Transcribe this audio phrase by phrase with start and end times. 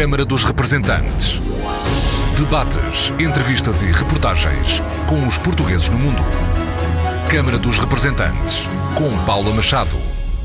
[0.00, 1.38] Câmara dos Representantes.
[2.34, 6.22] Debates, entrevistas e reportagens com os portugueses no mundo.
[7.30, 8.62] Câmara dos Representantes,
[8.96, 9.94] com Paula Machado.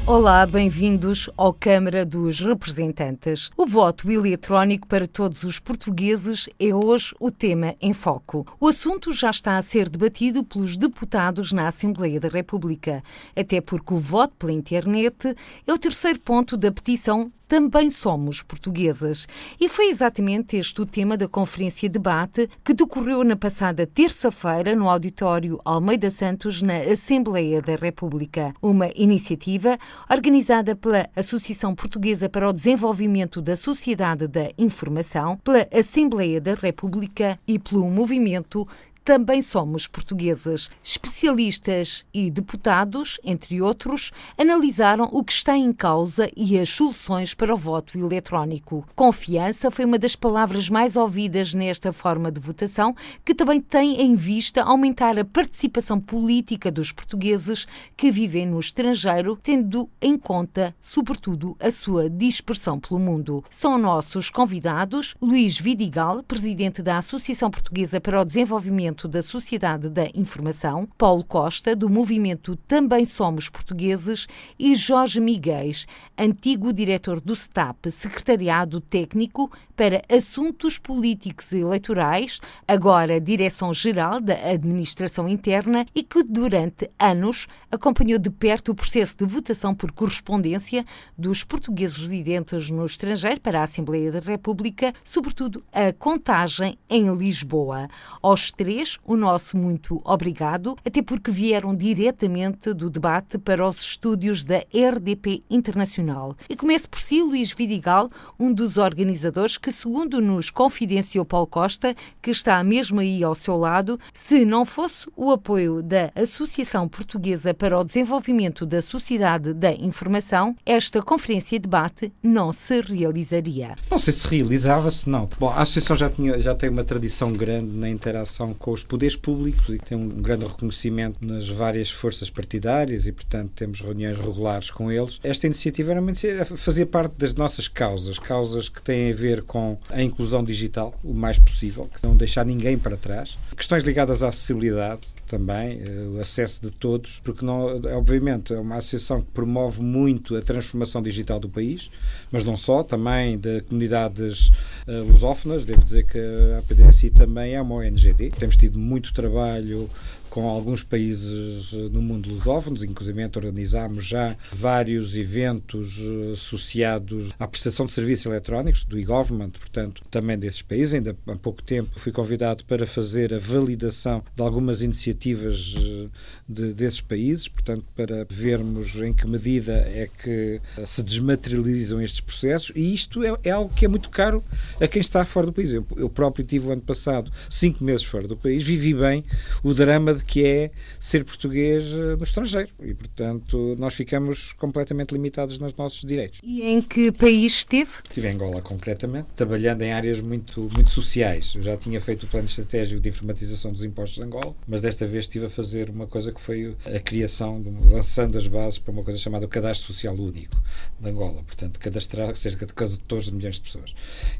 [0.05, 3.49] Olá, bem-vindos ao Câmara dos Representantes.
[3.55, 8.45] O voto eletrónico para todos os portugueses é hoje o tema em foco.
[8.59, 13.01] O assunto já está a ser debatido pelos deputados na Assembleia da República,
[13.33, 15.33] até porque o voto pela internet
[15.65, 19.27] é o terceiro ponto da petição também somos portuguesas.
[19.59, 24.89] E foi exatamente este o tema da conferência debate que decorreu na passada terça-feira no
[24.89, 28.53] auditório Almeida Santos, na Assembleia da República.
[28.61, 29.77] Uma iniciativa
[30.09, 37.39] organizada pela Associação Portuguesa para o Desenvolvimento da Sociedade da Informação, pela Assembleia da República
[37.47, 38.67] e pelo Movimento
[39.05, 40.67] também somos portuguesas.
[40.83, 47.53] Especialistas e deputados, entre outros, analisaram o que está em causa e as soluções para
[47.53, 48.83] o voto eletrónico.
[48.95, 54.15] Confiança foi uma das palavras mais ouvidas nesta forma de votação, que também tem em
[54.15, 61.55] vista aumentar a participação política dos portugueses que vivem no estrangeiro, tendo em conta, sobretudo,
[61.59, 63.43] a sua dispersão pelo mundo.
[63.51, 70.07] São nossos convidados Luís Vidigal, presidente da Associação Portuguesa para o Desenvolvimento da Sociedade da
[70.15, 74.27] Informação, Paulo Costa, do movimento Também Somos Portugueses,
[74.57, 75.85] e Jorge Miguéis,
[76.17, 85.27] antigo diretor do STAP, Secretariado Técnico para Assuntos Políticos e Eleitorais, agora Direção-Geral da Administração
[85.27, 90.85] Interna e que durante anos acompanhou de perto o processo de votação por correspondência
[91.17, 97.89] dos portugueses residentes no estrangeiro para a Assembleia da República, sobretudo a contagem em Lisboa.
[98.21, 104.43] Aos três, o nosso muito obrigado, até porque vieram diretamente do debate para os estúdios
[104.43, 106.35] da RDP Internacional.
[106.49, 111.95] E começo por si, Luís Vidigal, um dos organizadores que, segundo nos confidenciou Paulo Costa,
[112.21, 117.53] que está mesmo aí ao seu lado, se não fosse o apoio da Associação Portuguesa
[117.53, 123.75] para o Desenvolvimento da Sociedade da Informação, esta conferência e debate não se realizaria.
[123.89, 125.29] Não sei se realizava, se não.
[125.39, 129.15] Bom, a Associação já, tinha, já tem uma tradição grande na interação com os poderes
[129.15, 134.69] públicos e tem um grande reconhecimento nas várias forças partidárias e, portanto, temos reuniões regulares
[134.69, 135.19] com eles.
[135.23, 140.01] Esta iniciativa era fazer parte das nossas causas, causas que têm a ver com a
[140.01, 143.37] inclusão digital, o mais possível, que não deixar ninguém para trás.
[143.55, 148.77] Questões ligadas à acessibilidade também, eh, o acesso de todos, porque não, obviamente é uma
[148.77, 151.89] associação que promove muito a transformação digital do país,
[152.31, 154.49] mas não só, também de comunidades
[154.87, 155.65] uh, lusófonas.
[155.65, 156.19] Devo dizer que
[156.57, 158.31] a PDSI também é uma ONGD.
[158.31, 159.89] Temos tido muito trabalho
[160.35, 167.47] com alguns países eh, no mundo lusófonos, inclusive organizámos já vários eventos eh, associados à
[167.47, 170.93] prestação de serviços eletrónicos do e-government, portanto, também desses países.
[170.93, 176.07] Ainda há pouco tempo fui convidado para fazer a validação de algumas iniciativas eh,
[176.49, 182.73] de, desses países, portanto, para vermos em que medida é que se desmaterializam estes processos
[182.75, 184.43] e isto é, é algo que é muito caro
[184.81, 185.71] a quem está fora do país.
[185.71, 189.23] Eu, eu próprio tive o ano passado cinco meses fora do país, vivi bem
[189.63, 195.11] o drama de que é ser português eh, no estrangeiro e, portanto, nós ficamos completamente
[195.11, 196.39] limitados nos nossos direitos.
[196.43, 197.91] E em que país esteve?
[198.03, 201.53] Estive em Angola, concretamente, trabalhando em áreas muito, muito sociais.
[201.55, 205.05] Eu já tinha feito o plano estratégico de informatização dos impostos de Angola, mas desta
[205.05, 209.03] vez estive a fazer uma coisa que foi a criação, lançando as bases para uma
[209.03, 210.57] coisa chamada o Cadastro Social Único
[210.99, 211.43] de Angola.
[211.43, 213.95] Portanto, cadastrar cerca de 14 milhões de pessoas.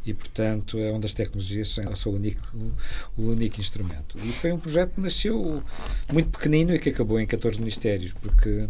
[0.06, 2.42] E, portanto, é onde as tecnologias são o único,
[3.18, 4.18] o único instrumento.
[4.24, 5.64] E foi um projeto que nasceu
[6.12, 8.68] muito pequenino e que acabou em 14 ministérios, porque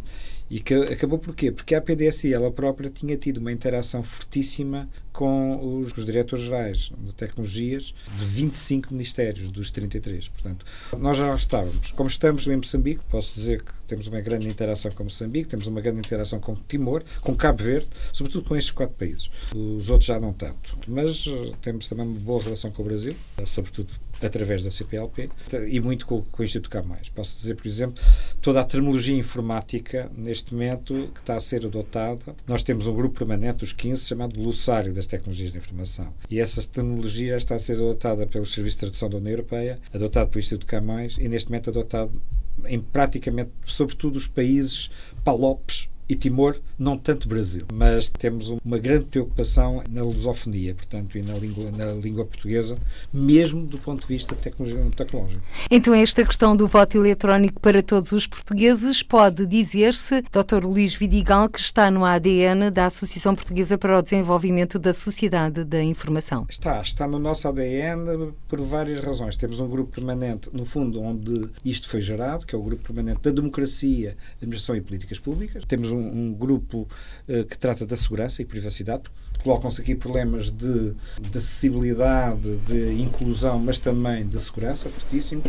[0.49, 1.51] e que acabou por quê?
[1.51, 6.91] Porque a PDSI ela própria tinha tido uma interação fortíssima com os, os diretores gerais
[6.99, 10.27] de tecnologias de 25 ministérios dos 33.
[10.27, 10.65] Portanto,
[10.99, 11.91] nós já estávamos.
[11.91, 15.81] Como estamos em Moçambique, posso dizer que temos uma grande interação com Moçambique, temos uma
[15.81, 19.31] grande interação com Timor, com Cabo Verde, sobretudo com estes quatro países.
[19.55, 20.77] Os outros já não tanto.
[20.87, 23.89] Mas uh, temos também uma boa relação com o Brasil, uh, sobretudo
[24.25, 25.29] através da CPLP
[25.67, 27.09] e muito com, com o Instituto Cabo Mais.
[27.09, 28.01] Posso dizer, por exemplo,
[28.41, 32.35] toda a terminologia informática neste momento que está a ser adotada.
[32.47, 36.13] Nós temos um grupo permanente dos 15 chamado Glossário das Tecnologias de Informação.
[36.29, 40.29] E essa terminologia está a ser adotada pelo Serviço de Tradução da União Europeia, adotado
[40.29, 42.21] pelo Instituto Camões e neste momento adotado
[42.65, 44.89] em praticamente, sobretudo, os países
[45.23, 47.65] palopes e Timor, não tanto Brasil.
[47.73, 52.77] Mas temos uma grande preocupação na lusofonia, portanto, e na língua, na língua portuguesa,
[53.11, 55.41] mesmo do ponto de vista tecnológico.
[55.69, 60.65] Então, esta questão do voto eletrónico para todos os portugueses pode dizer-se, Dr.
[60.65, 65.83] Luís Vidigal, que está no ADN da Associação Portuguesa para o Desenvolvimento da Sociedade da
[65.83, 66.45] Informação.
[66.49, 69.37] Está, está no nosso ADN por várias razões.
[69.37, 73.21] Temos um grupo permanente, no fundo, onde isto foi gerado, que é o grupo permanente
[73.21, 75.63] da democracia, administração e políticas públicas.
[75.65, 76.87] Temos um, um grupo
[77.27, 79.03] uh, que trata da segurança e privacidade,
[79.45, 85.45] colocam-se aqui problemas de, de acessibilidade, de inclusão, mas também de segurança, fortíssimos.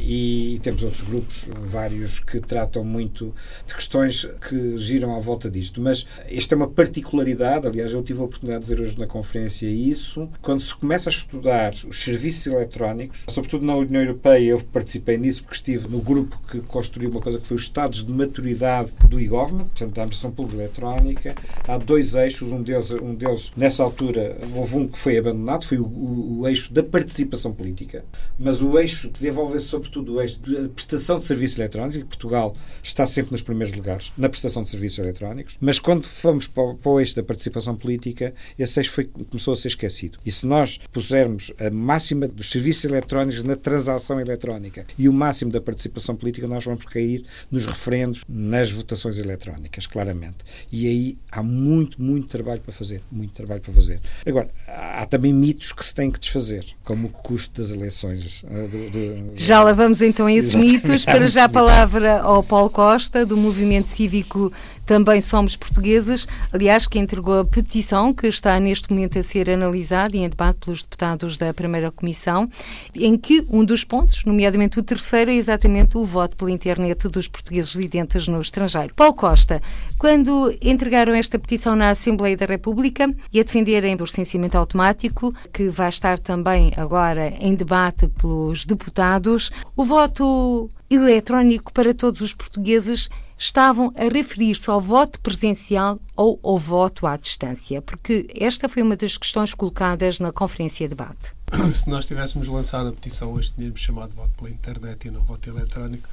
[0.00, 3.32] E temos outros grupos, vários, que tratam muito
[3.64, 5.80] de questões que giram à volta disto.
[5.80, 9.68] Mas esta é uma particularidade, aliás, eu tive a oportunidade de dizer hoje na conferência
[9.68, 15.16] isso, quando se começa a estudar os serviços eletrónicos, sobretudo na União Europeia, eu participei
[15.16, 18.90] nisso porque estive no grupo que construiu uma coisa que foi os estados de maturidade
[19.08, 21.34] do e-government, portanto, da administração pública eletrónica.
[21.68, 25.78] Há dois eixos, um deles, um deles, nessa altura, houve um que foi abandonado, foi
[25.78, 28.04] o, o, o eixo da participação política,
[28.38, 32.56] mas o eixo que desenvolveu-se sobretudo o eixo da prestação de serviços eletrónicos, e Portugal
[32.82, 36.74] está sempre nos primeiros lugares na prestação de serviços eletrónicos, mas quando fomos para o,
[36.76, 40.18] para o eixo da participação política, esse eixo foi, começou a ser esquecido.
[40.24, 45.50] E se nós pusermos a máxima dos serviços eletrónicos na transação eletrónica e o máximo
[45.50, 50.38] da participação política, nós vamos cair nos referendos, nas votações eletrónicas, claramente.
[50.70, 54.00] E aí há muito, muito trabalho para fazer muito trabalho para fazer.
[54.26, 58.44] Agora, há também mitos que se têm que desfazer, como o custo das eleições.
[58.48, 61.04] Eh, do, do, já lá vamos então a esses mitos.
[61.12, 64.52] Para já a palavra ao Paulo Costa, do Movimento Cívico
[64.86, 70.16] Também Somos Portugueses, aliás, que entregou a petição que está neste momento a ser analisada
[70.16, 72.48] e em debate pelos deputados da Primeira Comissão,
[72.94, 77.28] em que um dos pontos, nomeadamente o terceiro, é exatamente o voto pela internet dos
[77.28, 78.94] portugueses residentes no estrangeiro.
[78.94, 79.60] Paulo Costa,
[80.02, 85.68] quando entregaram esta petição na Assembleia da República, e a defenderem do recenseamento automático, que
[85.68, 89.52] vai estar também agora em debate pelos deputados.
[89.76, 93.08] O voto eletrónico para todos os portugueses
[93.38, 97.80] estavam a referir-se ao voto presencial ou ao voto à distância?
[97.80, 101.32] Porque esta foi uma das questões colocadas na conferência de debate.
[101.72, 105.48] Se nós tivéssemos lançado a petição hoje, tínhamos chamado voto pela internet e não voto
[105.48, 106.08] eletrónico,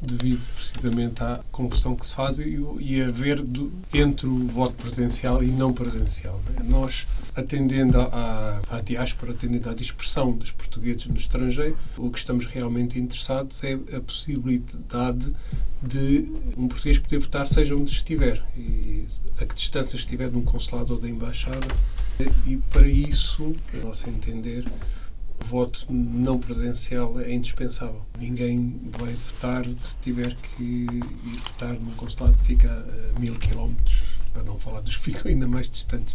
[0.00, 5.42] devido precisamente à confusão que se faz e, e ver do, entre o voto presencial
[5.42, 6.40] e não presencial.
[6.48, 6.64] Né?
[6.64, 7.06] Nós,
[7.36, 12.98] atendendo à, à diáspora, atendendo à dispersão dos portugueses no estrangeiro, o que estamos realmente
[12.98, 15.34] interessados é a possibilidade
[15.82, 16.26] de
[16.56, 19.06] um português poder votar seja onde estiver, e
[19.40, 21.66] a que distância estiver de um consulado ou da embaixada.
[22.46, 24.64] E para isso, a nosso entender,
[25.50, 28.00] voto não presencial é indispensável.
[28.18, 34.00] Ninguém vai votar se tiver que ir votar num consulado que fica a mil quilómetros,
[34.32, 36.14] para não falar dos que ficam ainda mais distantes.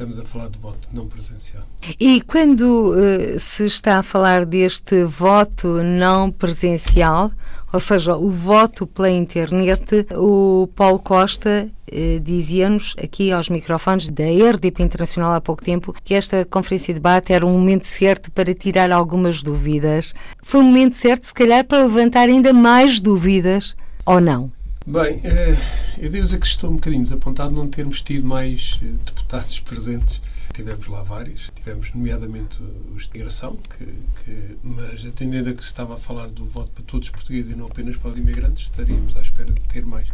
[0.00, 1.62] Estamos a falar de voto não presencial.
[2.00, 7.30] E quando uh, se está a falar deste voto não presencial,
[7.70, 14.24] ou seja, o voto pela internet, o Paulo Costa eh, dizia-nos aqui aos microfones da
[14.24, 18.54] RDP Internacional há pouco tempo que esta conferência de debate era um momento certo para
[18.54, 20.14] tirar algumas dúvidas.
[20.42, 23.76] Foi um momento certo, se calhar, para levantar ainda mais dúvidas
[24.06, 24.50] ou não?
[24.86, 25.56] Bem, eh,
[25.98, 29.60] eu devo dizer que estou um bocadinho desapontado de não termos tido mais eh, deputados
[29.60, 30.22] presentes.
[30.54, 32.62] Tivemos lá vários, tivemos nomeadamente
[32.96, 36.70] os de migração, que, que, mas atendendo a que se estava a falar do voto
[36.70, 39.84] para todos os portugueses e não apenas para os imigrantes, estaríamos à espera de ter
[39.84, 40.08] mais.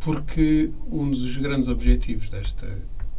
[0.00, 2.66] Porque um dos grandes objetivos desta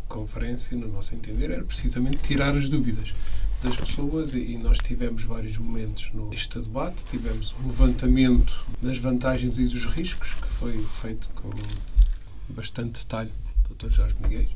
[0.09, 3.13] conferência, no nosso entender, era precisamente tirar as dúvidas
[3.61, 7.05] das pessoas e, nós tivemos vários momentos neste debate.
[7.05, 11.49] Tivemos o levantamento das vantagens e dos riscos, que foi feito com
[12.49, 13.31] bastante detalhe,
[13.69, 13.89] Dr.
[13.89, 14.47] Jorge Miguel.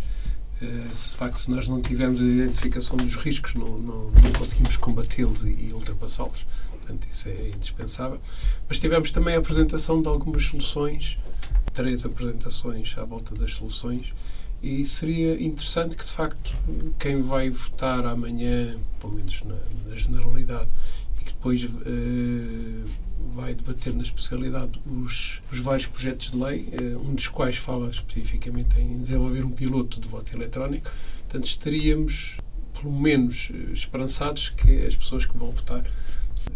[0.62, 4.78] Eh, se, facto, se nós não tivermos a identificação dos riscos, não, não, não conseguimos
[4.78, 6.46] combatê-los e, e ultrapassá-los.
[6.72, 8.20] Portanto, isso é indispensável.
[8.68, 11.18] Mas tivemos também a apresentação de algumas soluções,
[11.74, 14.14] três apresentações à volta das soluções,
[14.66, 16.56] e seria interessante que, de facto,
[16.98, 19.56] quem vai votar amanhã, pelo menos na,
[19.88, 20.68] na generalidade,
[21.22, 22.90] e que depois uh,
[23.36, 27.92] vai debater na especialidade os, os vários projetos de lei, uh, um dos quais fala
[27.92, 30.90] especificamente em desenvolver um piloto de voto eletrónico.
[31.20, 32.38] Portanto, estaríamos,
[32.74, 35.86] pelo menos, uh, esperançados que as pessoas que vão votar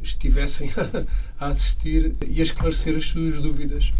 [0.01, 0.71] estivessem
[1.39, 3.93] a assistir e a esclarecer as suas dúvidas.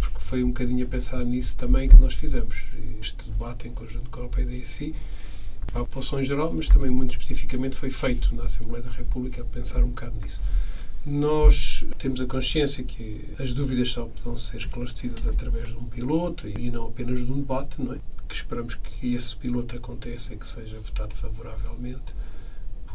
[0.00, 2.64] Porque foi um bocadinho a pensar nisso também que nós fizemos.
[3.00, 4.92] Este debate em conjunto com a Europeia DSI,
[5.68, 9.42] para a população em geral, mas também muito especificamente foi feito na Assembleia da República
[9.42, 10.42] a pensar um bocado nisso.
[11.06, 16.48] Nós temos a consciência que as dúvidas só poderão ser esclarecidas através de um piloto
[16.48, 17.98] e não apenas de um debate, não é?
[18.28, 22.12] Que esperamos que esse piloto aconteça e que seja votado favoravelmente,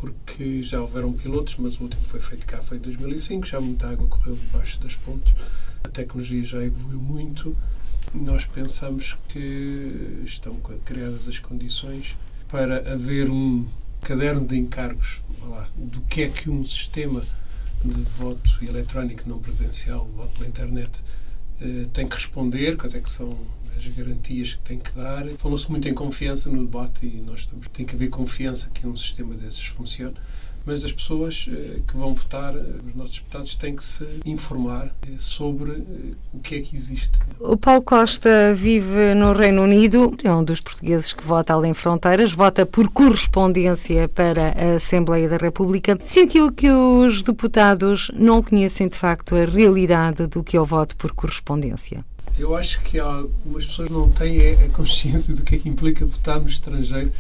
[0.02, 3.62] porque já houveram pilotos, mas o último que foi feito cá foi em 2005, já
[3.62, 5.34] muita água correu debaixo das pontes,
[5.84, 7.56] a tecnologia já evoluiu muito.
[8.14, 10.56] Nós pensamos que estão
[10.86, 12.18] criadas as condições
[12.50, 13.68] para haver um
[14.02, 17.22] caderno de encargos lá, do que é que um sistema
[17.84, 20.92] de voto eletrónico não presencial, voto pela internet,
[21.62, 23.38] eh, tem que responder, quais é que são
[23.78, 25.26] as garantias que tem que dar.
[25.38, 28.98] Falou-se muito em confiança no debate e nós estamos, tem que haver confiança que um
[28.98, 30.16] sistema desses funcione
[30.70, 34.94] mas as pessoas eh, que vão votar, eh, os nossos deputados, têm que se informar
[35.02, 35.84] eh, sobre
[36.32, 37.18] o que é que existe.
[37.40, 42.32] O Paulo Costa vive no Reino Unido, é um dos portugueses que vota além fronteiras,
[42.34, 45.98] vota por correspondência para a Assembleia da República.
[46.06, 50.96] Sentiu que os deputados não conhecem de facto a realidade do que é o voto
[50.98, 52.06] por correspondência?
[52.38, 56.40] Eu acho que algumas pessoas não têm a consciência do que é que implica votar
[56.40, 57.12] no estrangeiro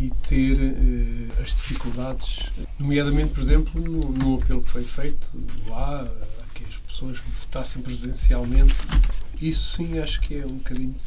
[0.00, 5.30] e ter uh, as dificuldades, nomeadamente, por exemplo, no, no, apelo que foi feito
[5.68, 6.06] lá,
[6.54, 8.74] que as pessoas votassem presencialmente.
[9.40, 10.98] Isso sim acho que é um bocadinho de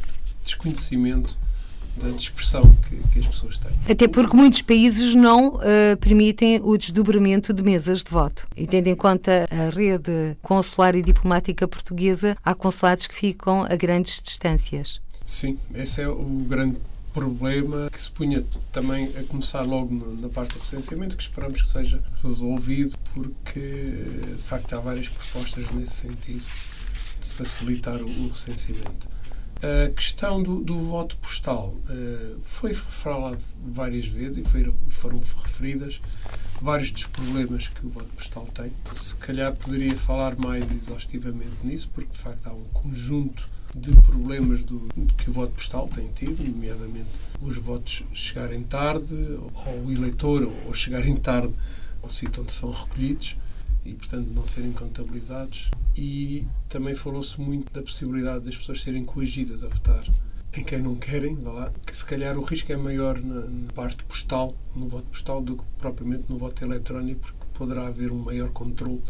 [0.44, 1.38] desconhecimento
[1.98, 3.72] da dispersão que, que, as pessoas têm.
[3.90, 8.48] Até porque muitos países não uh, permitem o desdobramento de mesas de voto.
[8.56, 13.76] E tendo em conta a rede consular e diplomática portuguesa, há consulados que ficam a
[13.76, 15.02] grandes distâncias.
[15.24, 16.78] Sim, esse é o grande
[17.14, 21.70] problema que se punha também a começar logo na parte do recenseamento, que esperamos que
[21.70, 23.60] seja resolvido, porque
[24.36, 26.46] de facto há várias propostas nesse sentido
[27.22, 29.08] de facilitar o, recenseamento.
[29.62, 34.44] A questão do, do voto postal uh, foi falado várias vezes e
[34.90, 36.00] foram referidas
[36.62, 38.72] vários dos problemas que o voto postal tem.
[38.96, 44.64] Se calhar poderia falar mais exaustivamente nisso, porque de facto há um conjunto de problemas
[44.64, 44.80] do,
[45.18, 47.10] que o voto postal tem tido, nomeadamente
[47.42, 51.54] os votos chegarem tarde ao eleitor ou chegarem tarde
[52.02, 53.36] ao sítio onde são recolhidos
[53.86, 55.70] e, portanto, não serem contabilizados.
[55.96, 60.06] E também falou-se muito da possibilidade das pessoas serem coagidas a votar
[60.54, 64.04] em quem não querem, lá, que se calhar o risco é maior na, na parte
[64.04, 68.50] postal, no voto postal, do que propriamente no voto eletrónico, porque poderá haver um maior
[68.50, 69.02] controle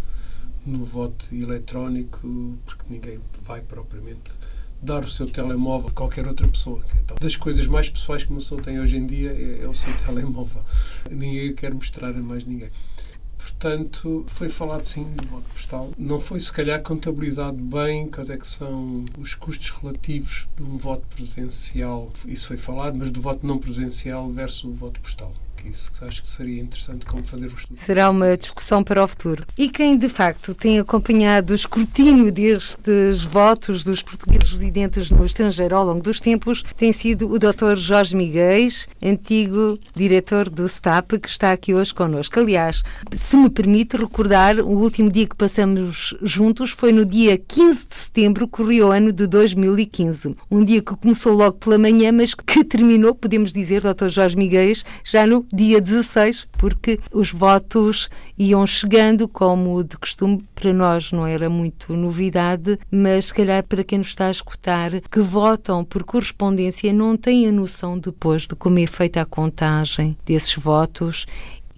[0.66, 4.32] no voto eletrónico, porque ninguém vai propriamente
[4.79, 6.84] dar o seu telemóvel a qualquer outra pessoa.
[7.03, 9.74] Então, das coisas mais pessoais que uma pessoa tem hoje em dia é, é o
[9.74, 10.63] seu telemóvel.
[11.10, 12.70] Ninguém quer mostrar a mais ninguém.
[13.39, 15.91] Portanto, foi falado sim do voto postal.
[15.98, 20.77] Não foi, se calhar, contabilizado bem quais é que são os custos relativos de um
[20.77, 22.13] voto presencial.
[22.25, 26.22] Isso foi falado, mas do voto não presencial versus o voto postal que isso acho
[26.22, 27.80] que seria interessante como fazer o estudo.
[27.80, 29.46] Será uma discussão para o futuro.
[29.58, 35.75] E quem de facto tem acompanhado o escrutínio destes votos dos portugueses residentes no estrangeiro
[35.75, 37.75] ao longo dos tempos tem sido o Dr.
[37.75, 38.50] Jorge Miguel,
[39.01, 42.39] antigo diretor do STAP, que está aqui hoje connosco.
[42.39, 47.88] Aliás, se me permite recordar, o último dia que passamos juntos foi no dia 15
[47.88, 50.36] de setembro, corria o ano de 2015.
[50.50, 54.08] Um dia que começou logo pela manhã, mas que terminou, podemos dizer, Dr.
[54.10, 54.74] Jorge Miguel,
[55.04, 61.25] já no dia 16, porque os votos iam chegando, como de costume, para nós não
[61.25, 66.03] era muito novidade, mas se calhar para quem nos está a escutar, que votam por
[66.03, 71.25] correspondência, não têm a noção depois de como é feita a contagem desses votos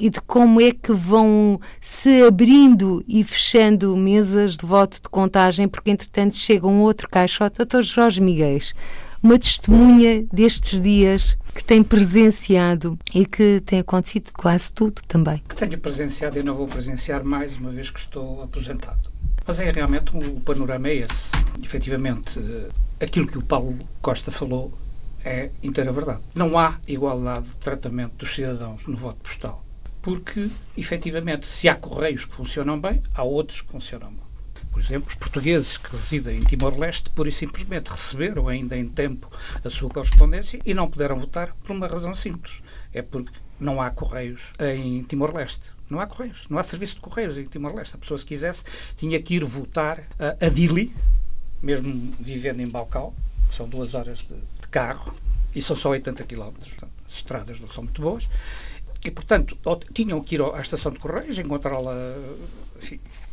[0.02, 5.68] e de como é que vão se abrindo e fechando mesas de voto de contagem,
[5.68, 7.58] porque entretanto chega um outro caixote.
[7.58, 8.60] Doutor Jorge Miguel,
[9.22, 15.44] uma testemunha destes dias que tem presenciado e que tem acontecido quase tudo também.
[15.48, 19.12] Que tenho presenciado e não vou presenciar mais, uma vez que estou aposentado.
[19.46, 21.32] Mas é realmente o panorama é esse.
[21.64, 22.70] Efetivamente, eh,
[23.04, 24.72] aquilo que o Paulo Costa falou
[25.24, 26.22] é inteira verdade.
[26.34, 29.64] Não há igualdade de tratamento dos cidadãos no voto postal.
[30.02, 34.31] Porque, efetivamente, se há correios que funcionam bem, há outros que funcionam mal.
[34.72, 39.30] Por exemplo, os portugueses que residem em Timor-Leste, pura e simplesmente receberam ainda em tempo
[39.64, 42.62] a sua correspondência e não puderam votar por uma razão simples.
[42.94, 45.72] É porque não há correios em Timor-Leste.
[45.90, 47.96] Não há correios, não há serviço de correios em Timor-Leste.
[47.96, 48.64] A pessoa, se quisesse,
[48.98, 50.94] tinha que ir votar a, a Dili,
[51.62, 53.14] mesmo vivendo em Balcal,
[53.50, 55.14] que são duas horas de, de carro,
[55.54, 56.74] e são só 80 quilómetros.
[57.08, 58.28] As estradas não são muito boas.
[59.04, 59.58] E, portanto,
[59.94, 61.94] tinham que ir à estação de correios, encontrá-la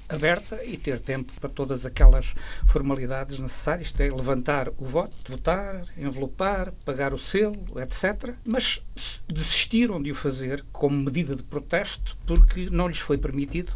[0.09, 2.35] aberta e ter tempo para todas aquelas
[2.67, 8.35] formalidades necessárias, isto é, levantar o voto, votar, envelopar, pagar o selo, etc.
[8.47, 8.83] Mas
[9.27, 13.73] desistiram de o fazer como medida de protesto porque não lhes foi permitido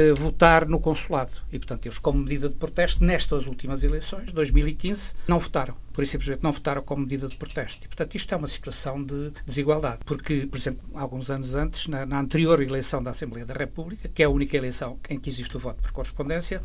[0.00, 1.32] uh, votar no consulado.
[1.52, 5.74] E, portanto, eles, como medida de protesto, nestas últimas eleições, 2015, não votaram.
[5.92, 7.84] Por isso, simplesmente não votaram como medida de protesto.
[7.84, 10.00] E, portanto, isto é uma situação de desigualdade.
[10.04, 14.22] Porque, por exemplo, alguns anos antes, na, na anterior eleição da Assembleia da República, que
[14.22, 16.62] é a única eleição em que existe o voto por correspondência,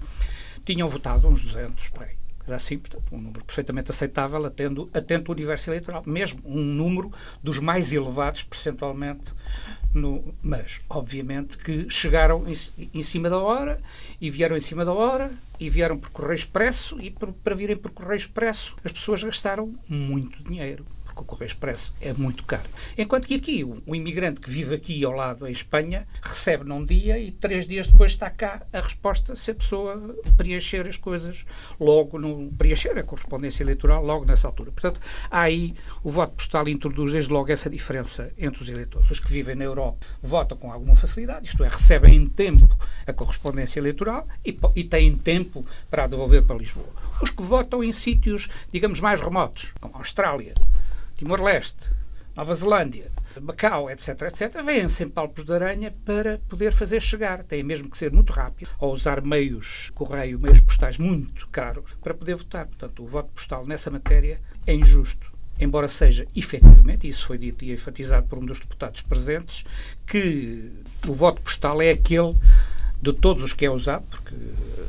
[0.65, 5.35] tinham votado uns 200, por aí assim, portanto, um número perfeitamente aceitável atendo, atento ao
[5.35, 7.11] universo eleitoral, mesmo um número
[7.41, 9.33] dos mais elevados percentualmente
[9.93, 12.53] no, mas, obviamente, que chegaram em,
[12.93, 13.79] em, cima da hora
[14.19, 17.77] e vieram em cima da hora e vieram por correio expresso e por, para virem
[17.77, 20.85] por correio expresso as pessoas gastaram muito dinheiro
[21.15, 22.69] porque o Correio Expresso é muito caro.
[22.97, 26.85] Enquanto que aqui, o, o imigrante que vive aqui ao lado, em Espanha, recebe num
[26.85, 31.45] dia e três dias depois está cá a resposta se a pessoa preencher as coisas
[31.79, 34.71] logo, no, preencher a correspondência eleitoral logo nessa altura.
[34.71, 34.99] Portanto,
[35.31, 39.09] aí o voto postal introduz desde logo essa diferença entre os eleitores.
[39.09, 42.67] Os que vivem na Europa votam com alguma facilidade, isto é, recebem em tempo
[43.07, 47.05] a correspondência eleitoral e, e têm tempo para a devolver para Lisboa.
[47.21, 50.53] Os que votam em sítios, digamos, mais remotos, como a Austrália,
[51.15, 51.89] Timor-Leste,
[52.35, 53.09] Nova Zelândia,
[53.41, 57.43] Macau, etc., etc., vêm sem palpos de aranha para poder fazer chegar.
[57.43, 62.13] Tem mesmo que ser muito rápido, ou usar meios correio, meios postais muito caros, para
[62.13, 62.65] poder votar.
[62.65, 65.33] Portanto, o voto postal nessa matéria é injusto.
[65.57, 69.63] Embora seja efetivamente, isso foi dito e enfatizado por um dos deputados presentes,
[70.05, 70.69] que
[71.07, 72.35] o voto postal é aquele
[73.01, 74.35] de todos os que é usado, porque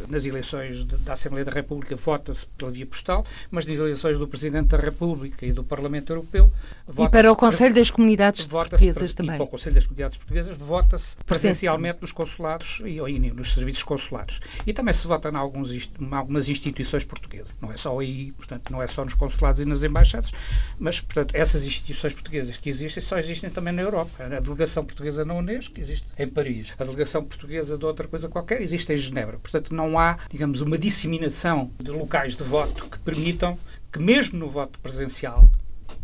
[0.08, 4.68] nas eleições da Assembleia da República vota-se pela via postal, mas nas eleições do Presidente
[4.68, 6.50] da República e do Parlamento Europeu
[6.98, 9.34] e para o Conselho das Comunidades Portuguesas também.
[9.34, 13.82] E para o Conselho das Comunidades Portuguesas vota-se presencialmente nos consulados e, e, nos serviços
[13.82, 14.40] consulares.
[14.66, 17.52] E também se vota em, alguns, em algumas instituições portuguesas.
[17.60, 20.30] Não é só aí, portanto, não é só nos consulados e nas embaixadas,
[20.78, 24.24] mas, portanto, essas instituições portuguesas que existem só existem também na Europa.
[24.24, 26.72] A delegação portuguesa na Unesco existe em Paris.
[26.78, 29.38] A delegação portuguesa de outra coisa qualquer existe em Genebra.
[29.38, 33.58] Portanto, não há, digamos, uma disseminação de locais de voto que permitam
[33.90, 35.48] que, mesmo no voto presencial,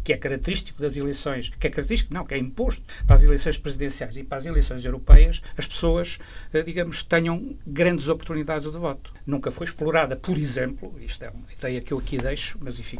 [0.03, 3.59] que é característico das eleições, que é característico, não, que é imposto para as eleições
[3.59, 6.19] presidenciais e para as eleições europeias, as pessoas,
[6.53, 9.13] eh, digamos, tenham grandes oportunidades de voto.
[9.27, 12.99] Nunca foi explorada, por exemplo, isto é uma ideia que eu aqui deixo, mas enfim,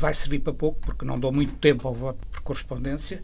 [0.00, 3.22] vai servir para pouco, porque não dou muito tempo ao voto por correspondência.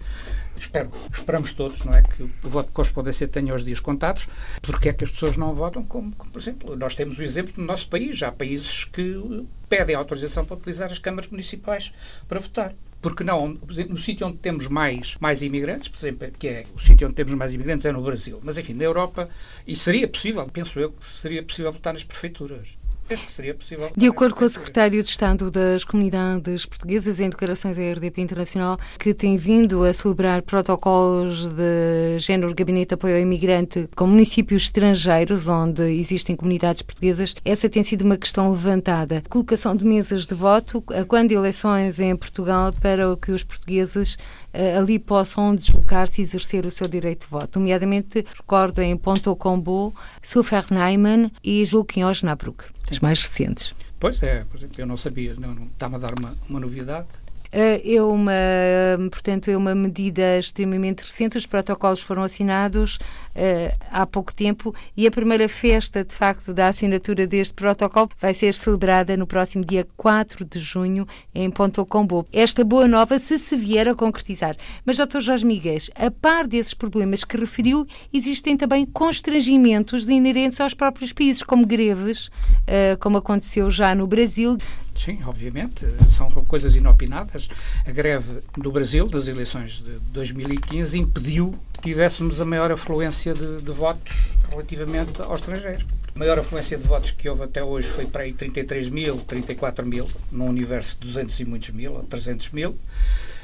[0.58, 4.28] Espero, esperamos todos, não é, que o voto por correspondência tenha os dias contados.
[4.62, 5.84] Porque é que as pessoas não votam?
[5.84, 8.22] Como, como, por exemplo, nós temos o exemplo no nosso país.
[8.22, 11.92] Há países que pedem autorização para utilizar as câmaras municipais
[12.28, 12.72] para votar
[13.06, 13.48] porque não,
[13.88, 17.34] no sítio onde temos mais, mais imigrantes, por exemplo, que é o sítio onde temos
[17.34, 19.28] mais imigrantes é no Brasil, mas enfim, na Europa,
[19.64, 22.75] e seria possível, penso eu, que seria possível votar nas prefeituras.
[23.08, 23.90] Penso que seria possível.
[23.96, 28.78] De acordo com o secretário de Estado das Comunidades Portuguesas, em declarações à RDP Internacional,
[28.98, 34.62] que tem vindo a celebrar protocolos de género Gabinete de Apoio ao Imigrante com municípios
[34.62, 39.22] estrangeiros onde existem comunidades portuguesas, essa tem sido uma questão levantada.
[39.28, 44.14] Colocação de mesas de voto, quando eleições em Portugal, para que os portugueses
[44.52, 47.58] uh, ali possam deslocar-se e exercer o seu direito de voto.
[47.58, 51.62] Nomeadamente, recordo em Ponto Combo, Sulfernheimen e
[51.96, 53.74] em Osnabrück, as mais recentes.
[53.98, 57.06] Pois é, por exemplo, eu não sabia, não, não está-me a dar uma, uma novidade.
[57.58, 58.34] Eh, é uma,
[59.10, 61.38] portanto, é uma medida extremamente recente.
[61.38, 66.68] Os protocolos foram assinados uh, há pouco tempo e a primeira festa, de facto, da
[66.68, 72.26] assinatura deste protocolo vai ser celebrada no próximo dia 4 de junho em Ponto Combo.
[72.30, 74.54] Esta boa nova, se se vier a concretizar.
[74.84, 75.20] Mas, Dr.
[75.20, 81.42] Jorge Miguel, a par desses problemas que referiu, existem também constrangimentos inerentes aos próprios países,
[81.42, 84.58] como greves, uh, como aconteceu já no Brasil.
[84.96, 87.48] Sim, obviamente, são coisas inopinadas.
[87.86, 93.62] A greve do Brasil, das eleições de 2015, impediu que tivéssemos a maior afluência de,
[93.62, 95.84] de votos relativamente aos estrangeiros.
[96.14, 99.84] A maior afluência de votos que houve até hoje foi para aí 33 mil, 34
[99.84, 102.74] mil, num universo de 200 e muitos mil, ou 300 mil.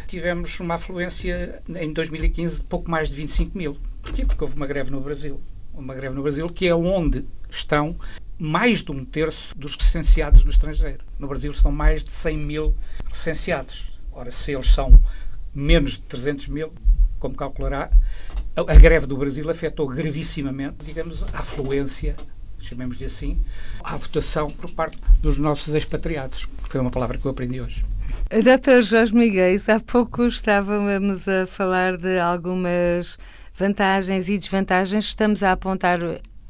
[0.09, 3.77] Tivemos uma afluência em 2015 de pouco mais de 25 mil.
[4.03, 4.25] Porquê?
[4.25, 5.41] Porque houve uma greve no Brasil.
[5.75, 7.95] Uma greve no Brasil que é onde estão
[8.43, 11.05] mais de um terço dos recenseados no estrangeiro.
[11.17, 12.75] No Brasil estão mais de 100 mil
[13.09, 13.93] recenseados.
[14.11, 15.01] Ora, se eles são
[15.55, 16.73] menos de 300 mil,
[17.21, 17.89] como calculará,
[18.57, 22.17] a, greve do Brasil afetou gravissimamente, digamos, a afluência,
[22.61, 23.41] chamemos-lhe assim,
[23.85, 26.49] à votação por parte dos nossos expatriados.
[26.69, 27.85] Foi uma palavra que eu aprendi hoje.
[28.43, 33.21] Doutor Jorge Miguel, há pouco estávamos a falar de algumas
[33.55, 35.05] vantagens e desvantagens.
[35.05, 36.01] Estamos a apontar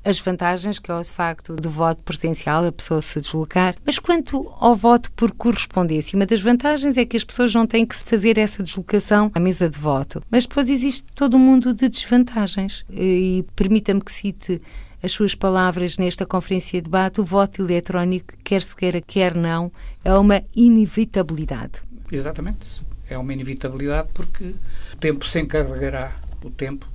[0.05, 4.53] as vantagens, que é o facto do voto presencial, a pessoa se deslocar, mas quanto
[4.59, 8.05] ao voto por correspondência, uma das vantagens é que as pessoas não têm que se
[8.05, 12.85] fazer essa deslocação à mesa de voto, mas depois existe todo um mundo de desvantagens
[12.91, 14.61] e permita-me que cite
[15.03, 19.73] as suas palavras nesta conferência de debate, o voto eletrónico, quer se queira, quer não,
[20.05, 21.83] é uma inevitabilidade.
[22.11, 22.81] Exatamente.
[23.09, 24.55] É uma inevitabilidade porque
[24.93, 26.13] o tempo se encarregará,
[26.45, 26.87] o tempo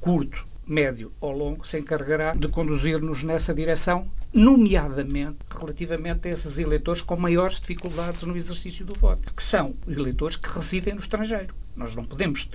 [0.00, 7.00] curto, médio ou longo, se encarregará de conduzir-nos nessa direção, nomeadamente relativamente a esses eleitores
[7.00, 11.54] com maiores dificuldades no exercício do voto, que são eleitores que residem no estrangeiro.
[11.76, 12.48] Nós não podemos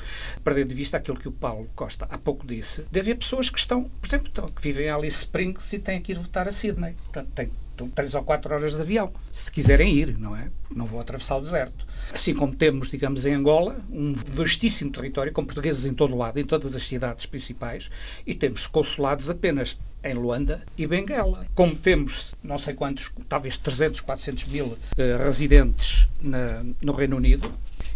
[0.44, 3.60] perder de vista aquilo que o Paulo Costa há pouco disse, de haver pessoas que
[3.60, 6.96] estão, por exemplo, que vivem em Alice Springs e têm que ir votar a Sydney.
[7.06, 7.52] Portanto, têm
[7.96, 10.50] três ou quatro horas de avião, se quiserem ir, não é?
[10.70, 11.86] Não vão atravessar o deserto.
[12.14, 16.40] Assim como temos, digamos, em Angola, um vastíssimo território com portugueses em todo o lado,
[16.40, 17.90] em todas as cidades principais,
[18.28, 21.46] e temos consulados apenas em Luanda e Benguela.
[21.56, 24.78] Como temos, não sei quantos, talvez 300, 400 mil uh,
[25.24, 27.52] residentes na, no Reino Unido,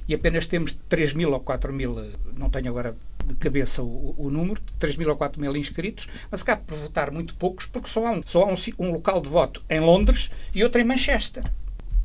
[0.08, 1.96] e apenas temos 3 mil ou 4 mil,
[2.38, 6.42] não tenho agora de cabeça o, o número, 3 mil ou 4 mil inscritos, mas
[6.42, 9.30] acaba por votar muito poucos, porque só há, um, só há um, um local de
[9.30, 11.44] voto em Londres e outro em Manchester.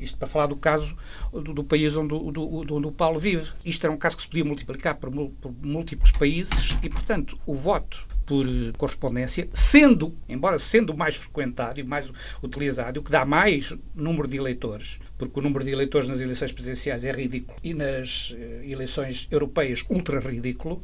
[0.00, 0.96] Isto para falar do caso
[1.32, 3.52] do, do país onde, do, do, onde o Paulo vive.
[3.64, 7.54] Isto era um caso que se podia multiplicar por, por múltiplos países e, portanto, o
[7.54, 8.46] voto por
[8.78, 14.36] correspondência, sendo, embora sendo mais frequentado e mais utilizado, o que dá mais número de
[14.36, 19.26] eleitores, porque o número de eleitores nas eleições presidenciais é ridículo e nas uh, eleições
[19.32, 20.80] europeias ultra ridículo,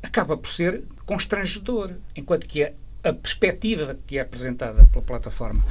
[0.00, 5.62] acaba por ser constrangedor, enquanto que a a perspectiva que é apresentada pela plataforma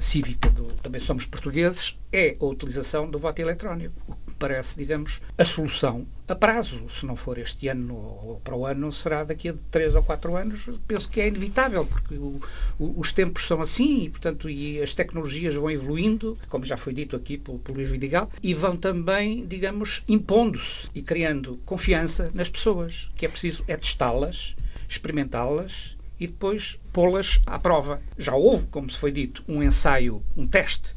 [0.00, 3.94] cívica do Também Somos Portugueses é a utilização do voto eletrónico.
[4.06, 6.86] O que parece, digamos, a solução a prazo.
[6.90, 10.36] Se não for este ano ou para o ano, será daqui a três ou quatro
[10.36, 10.68] anos.
[10.86, 12.40] Penso que é inevitável, porque o,
[12.78, 16.92] o, os tempos são assim e, portanto, e as tecnologias vão evoluindo, como já foi
[16.92, 22.48] dito aqui pelo, pelo Luís Vidigal, e vão também, digamos, impondo-se e criando confiança nas
[22.48, 24.56] pessoas, que é preciso é testá-las,
[24.88, 28.00] experimentá-las e depois pô-las à prova.
[28.18, 30.94] Já houve, como se foi dito, um ensaio, um teste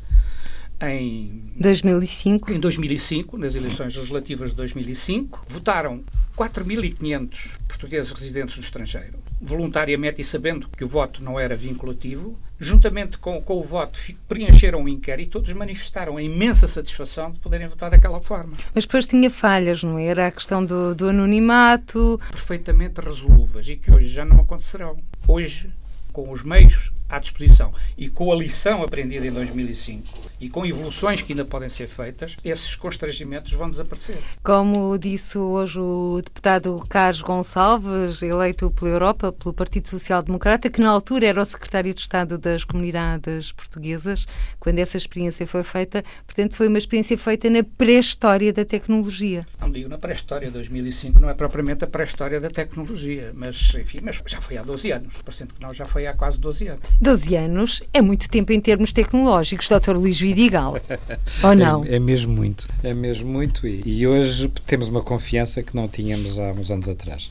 [0.82, 2.52] em 2005.
[2.52, 6.04] Em 2005, nas eleições legislativas de 2005, votaram
[6.38, 13.17] 4.500 portugueses residentes no estrangeiro, voluntariamente e sabendo que o voto não era vinculativo, juntamente
[13.17, 17.67] com, com o voto, preencheram o inquérito e todos manifestaram a imensa satisfação de poderem
[17.67, 18.58] votar daquela forma.
[18.74, 20.28] Mas depois tinha falhas, não era?
[20.28, 22.19] A questão do, do anonimato.
[22.30, 24.98] Perfeitamente resolúveis e que hoje já não acontecerão.
[25.28, 25.72] Hoje,
[26.12, 31.21] com os meios à disposição e com a lição aprendida em 2005 e com evoluções
[31.21, 34.17] que ainda podem ser feitas, esses constrangimentos vão desaparecer.
[34.43, 40.82] Como disse hoje o deputado Carlos Gonçalves, eleito pela Europa, pelo Partido Social Democrata, que
[40.82, 44.25] na altura era o secretário de Estado das Comunidades Portuguesas,
[44.60, 49.45] quando essa experiência foi feita, portanto foi uma experiência feita na pré-história da tecnologia.
[49.60, 54.19] Não digo na pré-história, 2005 não é propriamente a pré-história da tecnologia, mas enfim, mas
[54.25, 56.84] já foi há 12 anos, parecendo que não, já foi há quase 12 anos.
[57.02, 59.91] 12 anos é muito tempo em termos tecnológicos, Dr.
[59.91, 60.78] Luís Vidigal.
[61.44, 61.84] Ou não?
[61.84, 62.68] É, é, mesmo muito.
[62.84, 63.68] É mesmo muito.
[63.68, 67.30] E, e hoje temos uma confiança que não tínhamos há uns anos atrás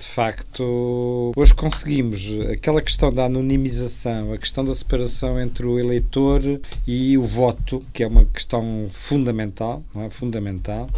[0.00, 6.40] de facto, hoje conseguimos aquela questão da anonimização, a questão da separação entre o eleitor
[6.86, 10.10] e o voto, que é uma questão fundamental, não é?
[10.10, 10.88] fundamental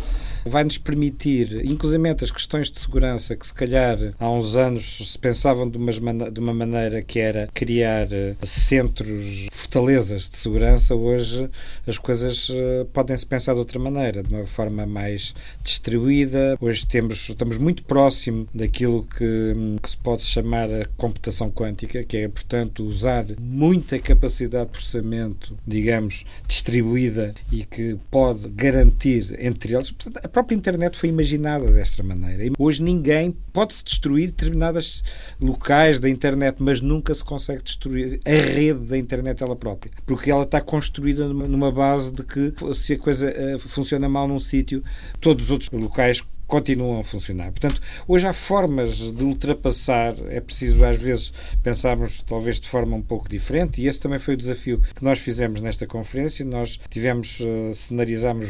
[0.45, 5.69] vai-nos permitir, inclusive as questões de segurança que se calhar há uns anos se pensavam
[5.69, 11.49] de, umas de uma maneira que era criar eh, centros, fortalezas de segurança, hoje
[11.87, 16.57] as coisas eh, podem-se pensar de outra maneira, de uma forma mais distribuída.
[16.61, 22.19] Hoje temos, estamos muito próximo daquilo que, que se pode chamar a computação quântica, que
[22.19, 29.91] é, portanto, usar muita capacidade de processamento, digamos, distribuída e que pode garantir entre eles.
[29.91, 32.53] Portanto, própria internet foi imaginada desta maneira.
[32.59, 35.05] Hoje ninguém pode-se destruir determinados
[35.41, 40.31] locais da internet, mas nunca se consegue destruir a rede da internet ela própria, porque
[40.31, 44.83] ela está construída numa base de que se a coisa eh, funciona mal num sítio,
[45.21, 47.51] todos os outros locais continuam a funcionar.
[47.51, 53.01] Portanto, hoje há formas de ultrapassar, é preciso às vezes pensarmos talvez de forma um
[53.01, 56.45] pouco diferente e esse também foi o desafio que nós fizemos nesta conferência.
[56.45, 57.73] Nós tivemos, uh,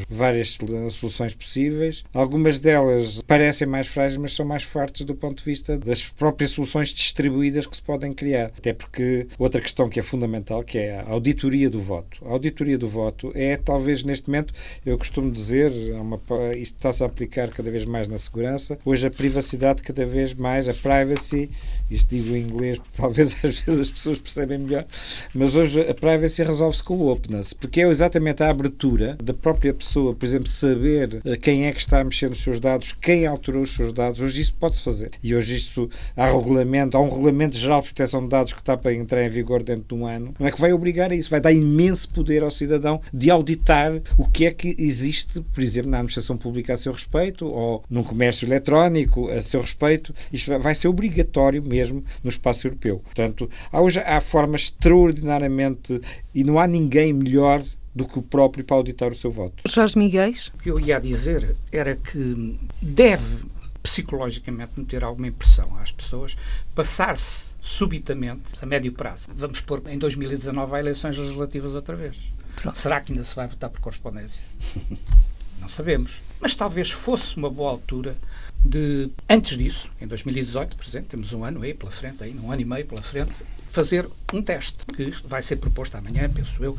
[0.08, 0.58] várias
[0.90, 2.02] soluções possíveis.
[2.12, 6.50] Algumas delas parecem mais frágeis, mas são mais fortes do ponto de vista das próprias
[6.50, 8.46] soluções distribuídas que se podem criar.
[8.58, 12.18] Até porque outra questão que é fundamental, que é a auditoria do voto.
[12.26, 14.52] A auditoria do voto é talvez neste momento,
[14.84, 16.20] eu costumo dizer, uma,
[16.56, 18.78] isto está-se a aplicar cada vez mais mais na segurança.
[18.86, 21.50] Hoje a privacidade cada vez mais, a privacy,
[21.94, 24.86] isto digo em inglês porque talvez às vezes as pessoas percebem melhor,
[25.34, 29.72] mas hoje a privacy resolve-se com o openness, porque é exatamente a abertura da própria
[29.74, 33.26] pessoa, por exemplo, saber eh, quem é que está a mexer nos seus dados, quem
[33.26, 34.20] alterou os seus dados.
[34.20, 35.10] Hoje isso pode-se fazer.
[35.22, 38.76] E hoje isto há regulamento, há um regulamento geral de proteção de dados que está
[38.76, 41.30] para entrar em vigor dentro de um ano, não é que vai obrigar a isso,
[41.30, 45.90] vai dar imenso poder ao cidadão de auditar o que é que existe, por exemplo,
[45.90, 50.14] na administração pública a seu respeito ou num comércio eletrónico a seu respeito.
[50.32, 52.98] Isto vai ser obrigatório mesmo no espaço europeu.
[52.98, 56.00] Portanto, há hoje há formas extraordinariamente
[56.34, 57.62] e não há ninguém melhor
[57.94, 59.64] do que o próprio para auditar o seu voto.
[59.68, 60.30] Jorge Miguel?
[60.54, 63.44] O que eu ia dizer era que deve
[63.82, 66.36] psicologicamente meter alguma impressão às pessoas,
[66.74, 69.28] passar-se subitamente, a médio prazo.
[69.34, 72.16] Vamos pôr em 2019 há eleições legislativas outra vez.
[72.56, 72.78] Pronto.
[72.78, 74.42] Será que ainda se vai votar por correspondência?
[75.62, 76.20] Não sabemos.
[76.40, 78.16] Mas talvez fosse uma boa altura
[78.64, 82.50] de, antes disso, em 2018, por exemplo, temos um ano aí pela frente, aí, um
[82.50, 83.32] ano e meio pela frente,
[83.70, 86.76] fazer um teste que vai ser proposto amanhã, penso eu,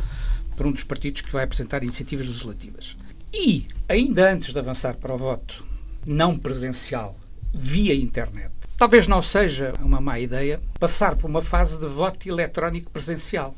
[0.57, 2.95] por um dos partidos que vai apresentar iniciativas legislativas.
[3.33, 5.65] E, ainda antes de avançar para o voto
[6.05, 7.17] não presencial
[7.53, 12.91] via internet, talvez não seja uma má ideia passar por uma fase de voto eletrónico
[12.91, 13.55] presencial.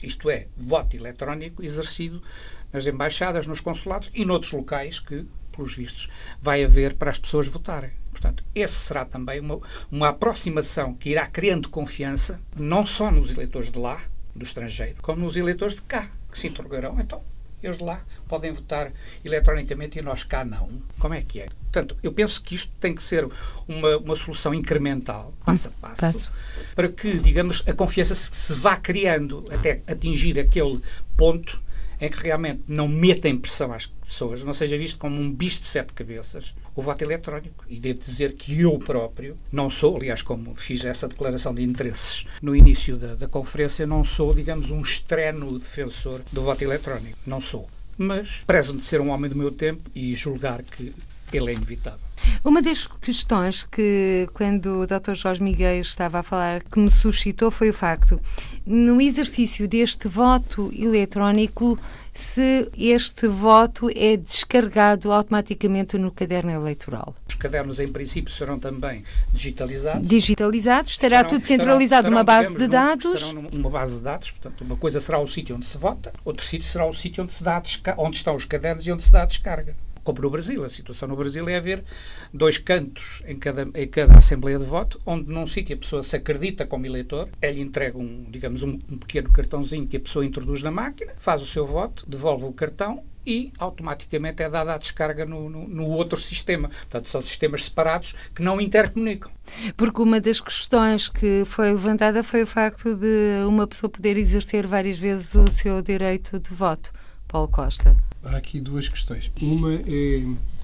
[0.00, 2.22] Isto é, voto eletrónico exercido
[2.72, 6.08] nas embaixadas, nos consulados e noutros locais que, pelos vistos,
[6.40, 7.90] vai haver para as pessoas votarem.
[8.10, 13.70] Portanto, esse será também uma, uma aproximação que irá criando confiança, não só nos eleitores
[13.70, 14.00] de lá,
[14.34, 17.22] do estrangeiro, como nos eleitores de cá, que se interrogarão, então,
[17.62, 18.92] eles de lá podem votar
[19.24, 20.70] eletronicamente e nós cá não.
[20.98, 21.46] Como é que é?
[21.46, 23.28] Portanto, eu penso que isto tem que ser
[23.66, 26.32] uma, uma solução incremental, passo a passo, passo,
[26.74, 30.80] para que, digamos, a confiança se, se vá criando até atingir aquele
[31.16, 31.60] ponto
[32.00, 35.66] em que realmente não meta impressão às pessoas, não seja visto como um bicho de
[35.66, 37.64] sete cabeças, o voto eletrónico.
[37.68, 42.26] E devo dizer que eu próprio não sou, aliás, como fiz essa declaração de interesses
[42.40, 47.18] no início da, da conferência, não sou, digamos, um estreno defensor do voto eletrónico.
[47.26, 47.68] Não sou.
[47.96, 50.94] Mas prezo-me de ser um homem do meu tempo e julgar que
[51.32, 52.07] ele é inevitável.
[52.44, 55.14] Uma das questões que, quando o Dr.
[55.14, 58.20] Jorge Miguel estava a falar, que me suscitou foi o facto,
[58.66, 61.78] no exercício deste voto eletrónico,
[62.12, 67.14] se este voto é descarregado automaticamente no caderno eleitoral.
[67.28, 70.06] Os cadernos, em princípio, serão também digitalizados.
[70.06, 73.22] Digitalizados, estará estarão, tudo centralizado numa base de dados.
[73.22, 76.44] Estarão numa base de dados, portanto, uma coisa será o sítio onde se vota, outro
[76.44, 77.62] sítio será o sítio onde, se dá
[77.96, 79.76] onde estão os cadernos e onde se dá a descarga
[80.08, 80.64] como no Brasil.
[80.64, 81.84] A situação no Brasil é haver
[82.32, 86.16] dois cantos em cada, em cada Assembleia de Voto, onde num sítio a pessoa se
[86.16, 90.62] acredita como eleitor, é-lhe entrega um, digamos, um, um pequeno cartãozinho que a pessoa introduz
[90.62, 95.26] na máquina, faz o seu voto, devolve o cartão e automaticamente é dada a descarga
[95.26, 96.70] no, no, no, outro sistema.
[96.70, 99.30] Portanto, são sistemas separados que não intercomunicam.
[99.76, 104.66] Porque uma das questões que foi levantada foi o facto de uma pessoa poder exercer
[104.66, 106.90] várias vezes o seu direito de voto.
[107.26, 109.30] Paulo Costa há aqui duas questões.
[109.40, 110.20] Uma é,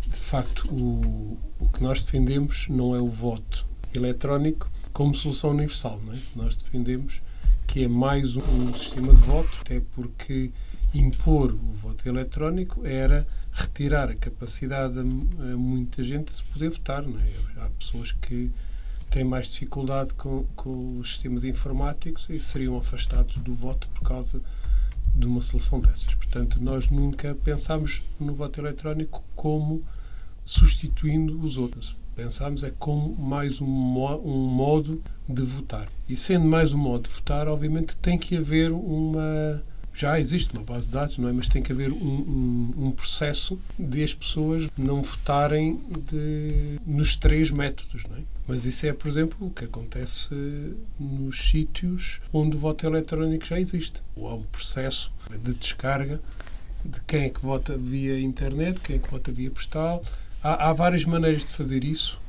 [0.06, 6.00] de facto, o, o que nós defendemos não é o voto eletrónico como solução universal.
[6.04, 6.18] Não é?
[6.36, 7.20] Nós defendemos
[7.66, 10.50] que é mais um, um sistema de voto, até porque
[10.94, 17.02] impor o voto eletrónico era retirar a capacidade a, a muita gente de poder votar.
[17.02, 17.64] Não é?
[17.64, 18.50] Há pessoas que
[19.10, 24.40] têm mais dificuldade com, com os sistemas informáticos e seriam afastados do voto por causa
[25.14, 26.14] de uma solução dessas.
[26.14, 29.82] Portanto, nós nunca pensámos no voto eletrónico como
[30.44, 31.96] substituindo os outros.
[32.16, 35.88] Pensámos é como mais um, um modo de votar.
[36.08, 39.62] E sendo mais um modo de votar, obviamente tem que haver uma
[39.94, 41.32] já existe uma base de dados, não é?
[41.32, 47.14] Mas tem que haver um, um, um processo de as pessoas não votarem de, nos
[47.14, 48.20] três métodos, não é?
[48.46, 50.34] Mas isso é, por exemplo, o que acontece
[50.98, 54.02] nos sítios onde o voto eletrónico já existe.
[54.14, 55.10] Ou há um processo
[55.42, 56.20] de descarga
[56.84, 60.04] de quem é que vota via internet, quem é que vota via postal.
[60.42, 62.20] Há, há várias maneiras de fazer isso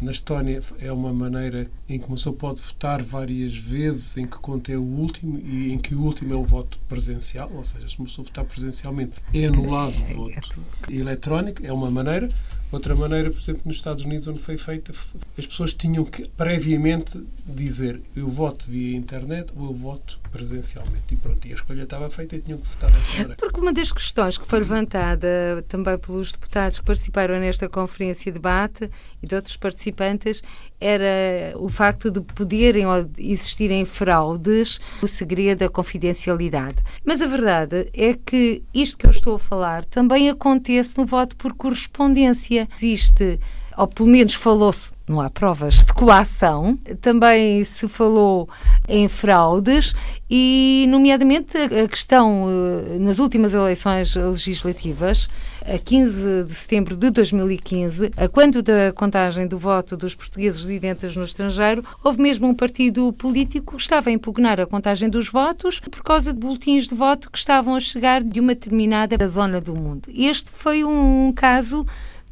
[0.00, 4.36] na Estónia é uma maneira em que uma pessoa pode votar várias vezes, em que
[4.38, 7.88] conta é o último e em que o último é o voto presencial, ou seja,
[7.88, 10.60] se uma pessoa votar presencialmente é anulado o voto
[10.90, 12.28] eletrónico, é uma maneira.
[12.74, 14.92] Outra maneira, por exemplo, nos Estados Unidos, onde foi feita,
[15.38, 21.14] as pessoas tinham que previamente dizer eu voto via internet ou eu voto presencialmente.
[21.14, 23.36] E pronto, e a escolha estava feita e tinham que votar dessa maneira.
[23.36, 28.38] Porque uma das questões que foi levantada também pelos deputados que participaram nesta conferência de
[28.38, 28.90] debate
[29.22, 30.42] e de outros participantes
[30.80, 32.84] era o facto de poderem
[33.16, 36.76] existirem fraudes, o segredo da confidencialidade.
[37.04, 41.36] Mas a verdade é que isto que eu estou a falar também acontece no voto
[41.36, 42.68] por correspondência.
[42.76, 43.38] Existe
[43.76, 48.48] ou pelo menos falou-se, não há provas, de coação, também se falou
[48.88, 49.94] em fraudes
[50.30, 55.28] e, nomeadamente, a questão eh, nas últimas eleições legislativas,
[55.62, 61.14] a 15 de setembro de 2015, a quando da contagem do voto dos portugueses residentes
[61.16, 65.80] no estrangeiro, houve mesmo um partido político que estava a impugnar a contagem dos votos
[65.80, 69.74] por causa de boletins de voto que estavam a chegar de uma determinada zona do
[69.74, 70.08] mundo.
[70.08, 71.84] Este foi um caso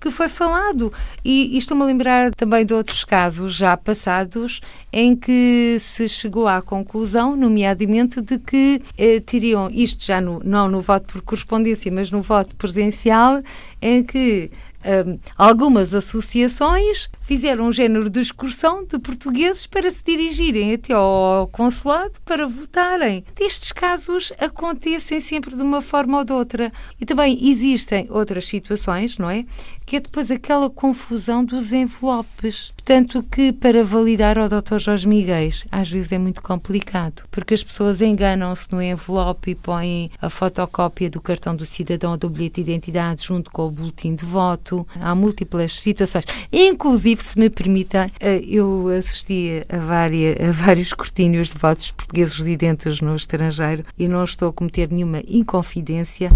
[0.03, 0.93] que foi falado.
[1.25, 4.61] E, estou-me a lembrar também de outros casos já passados
[4.93, 10.69] em que se chegou à conclusão, nomeadamente, de que eh, teriam, isto já no, não
[10.69, 13.41] no voto por correspondência, mas no voto presencial,
[13.81, 14.51] em que
[14.85, 21.47] um, algumas associações fizeram um género de excursão de portugueses para se dirigirem até ao
[21.49, 23.25] consulado para votarem.
[23.39, 26.73] Estes casos acontecem sempre de uma forma ou de outra.
[27.01, 29.45] E também existem outras situações, não é?
[29.85, 32.73] Que é depois aquela confusão dos envelopes.
[32.77, 34.79] Portanto, que para validar ao Dr.
[34.79, 35.33] Jorge Miguel
[35.71, 41.09] às vezes é muito complicado, porque as pessoas enganam-se no envelope e põem a fotocópia
[41.09, 44.87] do cartão do cidadão ou do bilhete de identidade junto com o boletim de voto.
[45.01, 46.25] Há múltiplas situações.
[46.53, 52.35] Inclusive, se me permita, eh, eu assisti a, várias, a vários cortínios de votos portugueses
[52.35, 56.31] residentes no estrangeiro e não estou a cometer nenhuma inconfidência.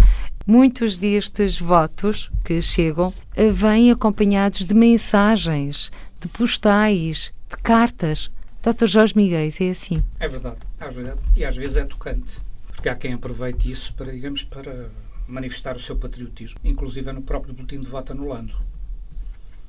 [0.47, 8.31] Muitos destes votos que chegam eh, vêm acompanhados de mensagens, de postais, de cartas.
[8.63, 8.87] Dr.
[8.87, 10.01] Jorge Miguel, é assim?
[10.17, 14.09] É verdade, às vezes, e às vezes é tocante, porque há quem aproveite isso para,
[14.11, 14.89] digamos, para
[15.27, 18.55] manifestar o seu patriotismo, inclusive no próprio boletim de voto anulando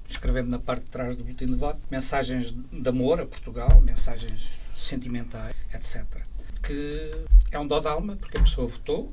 [0.08, 4.58] escrevendo na parte de trás do boletim de voto mensagens de amor a Portugal, mensagens
[4.74, 6.04] sentimentais, etc.
[6.62, 9.12] Que é um dó de alma, porque a pessoa votou,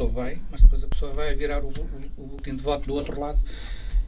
[0.00, 2.94] votou bem, mas depois a pessoa vai virar o, o, o boletim de voto do
[2.94, 3.38] outro lado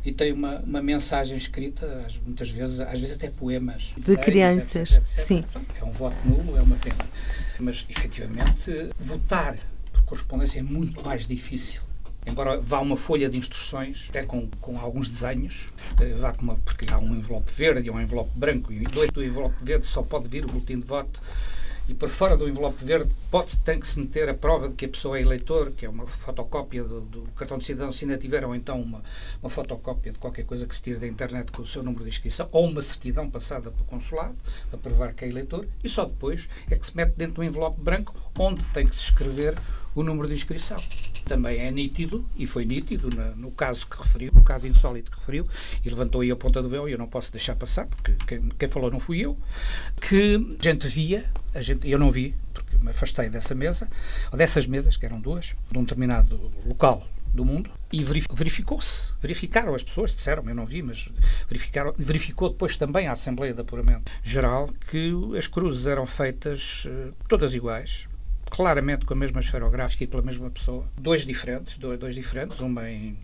[0.05, 3.93] e tem uma, uma mensagem escrita, muitas vezes, às vezes até poemas.
[3.99, 5.07] De crianças, etc, etc.
[5.07, 5.45] sim.
[5.81, 7.05] É um voto nulo, é uma pena.
[7.61, 9.57] Mas, efetivamente, votar
[9.93, 11.83] por correspondência é muito mais difícil
[12.25, 16.89] embora vá uma folha de instruções, até com, com alguns desenhos, eh, vá uma, porque
[16.89, 20.45] há um envelope verde e um envelope branco, e do envelope verde só pode vir
[20.45, 21.21] o boletim de voto,
[21.93, 24.87] e por fora do envelope verde pode, tem que se meter a prova de que
[24.87, 28.17] a pessoa é eleitor, que é uma fotocópia do, do cartão de cidadão, se ainda
[28.17, 29.03] tiver, ou então uma,
[29.43, 32.09] uma fotocópia de qualquer coisa que se tire da internet com o seu número de
[32.09, 34.35] inscrição, ou uma certidão passada pelo consulado,
[34.71, 37.79] para provar que é eleitor, e só depois é que se mete dentro do envelope
[37.79, 39.55] branco, onde tem que se escrever
[39.95, 40.79] o número de inscrição.
[41.25, 45.47] Também é nítido, e foi nítido no, caso que referiu, no caso insólito que referiu,
[45.85, 48.49] e levantou aí a ponta do véu, e eu não posso deixar passar, porque quem,
[48.59, 49.39] quem falou não fui eu,
[50.01, 51.25] que a gente via,
[51.55, 53.89] a gente, eu não vi, porque me afastei dessa mesa,
[54.31, 59.75] ou dessas mesas, que eram duas, de um determinado local do mundo e verificou-se, verificaram
[59.75, 61.09] as pessoas, disseram, eu não vi, mas
[61.49, 67.13] verificaram, verificou depois também a Assembleia de Apuramento Geral que as cruzes eram feitas uh,
[67.29, 68.07] todas iguais,
[68.53, 70.85] claramente com a mesma esferográfica e pela mesma pessoa.
[71.01, 73.17] Dois diferentes, dois, dois diferentes, uma em,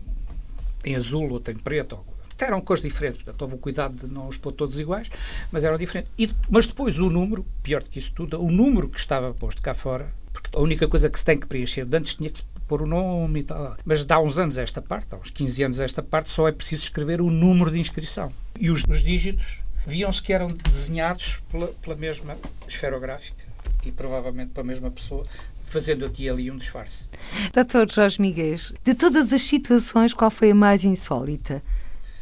[0.83, 1.99] em azul, outra em preto.
[2.39, 5.07] Eram cores diferentes, portanto houve o cuidado de não os pôr todos iguais,
[5.51, 6.11] mas eram diferentes.
[6.17, 9.61] E, mas depois o número, pior do que isso tudo, o número que estava posto
[9.61, 12.81] cá fora, porque a única coisa que se tem que preencher, antes tinha que pôr
[12.81, 16.01] o nome e tal, mas dá uns anos esta parte, há uns 15 anos esta
[16.01, 18.33] parte, só é preciso escrever o número de inscrição.
[18.59, 22.35] E os, os dígitos viam-se que eram desenhados pela, pela mesma
[22.67, 23.48] esferográfica
[23.85, 25.25] e provavelmente para a mesma pessoa,
[25.67, 27.07] fazendo aqui e ali um disfarce.
[27.53, 31.61] Doutor Jorge Miguel, de todas as situações, qual foi a mais insólita?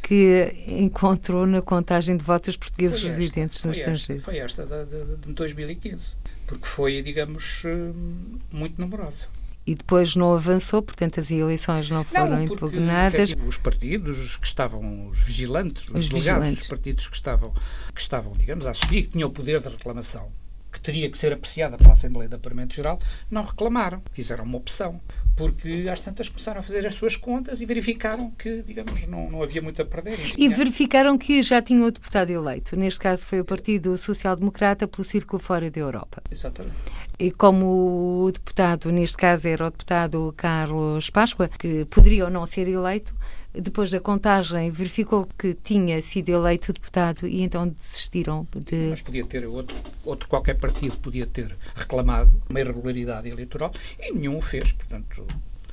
[0.08, 4.22] que encontrou na contagem de votos portugueses esta, residentes no estrangeiro?
[4.22, 6.15] Foi esta de, de, de 2015,
[6.48, 9.28] porque foi, digamos, hum, muito numerosa.
[9.65, 13.36] E depois não avançou, portanto as eleições não foram não, impugnadas.
[13.46, 16.62] Os partidos que estavam, os vigilantes, os, os delegados, vigilantes.
[16.62, 17.54] os partidos que estavam,
[17.93, 20.32] que estavam, digamos, a assistir, que tinham o poder de reclamação
[20.71, 22.99] que teria que ser apreciada pela Assembleia de Apuramento Geral,
[23.30, 24.01] não reclamaram.
[24.12, 24.99] Fizeram uma opção.
[25.36, 29.43] Porque às tantas começaram a fazer as suas contas e verificaram que, digamos, não, não
[29.43, 30.34] havia muito a perder.
[30.36, 32.75] E verificaram que já tinham o deputado eleito.
[32.75, 36.23] Neste caso foi o Partido Social Democrata pelo Círculo Fora da Europa.
[36.32, 36.75] Exatamente.
[37.19, 42.45] E como o deputado, neste caso era o deputado Carlos Páscoa, que poderia ou não
[42.45, 43.15] ser eleito,
[43.62, 48.89] depois da contagem, verificou que tinha sido eleito deputado e então desistiram de.
[48.89, 54.38] Mas podia ter outro, outro qualquer partido podia ter reclamado uma irregularidade eleitoral e nenhum
[54.38, 54.72] o fez.
[54.72, 55.26] Portanto,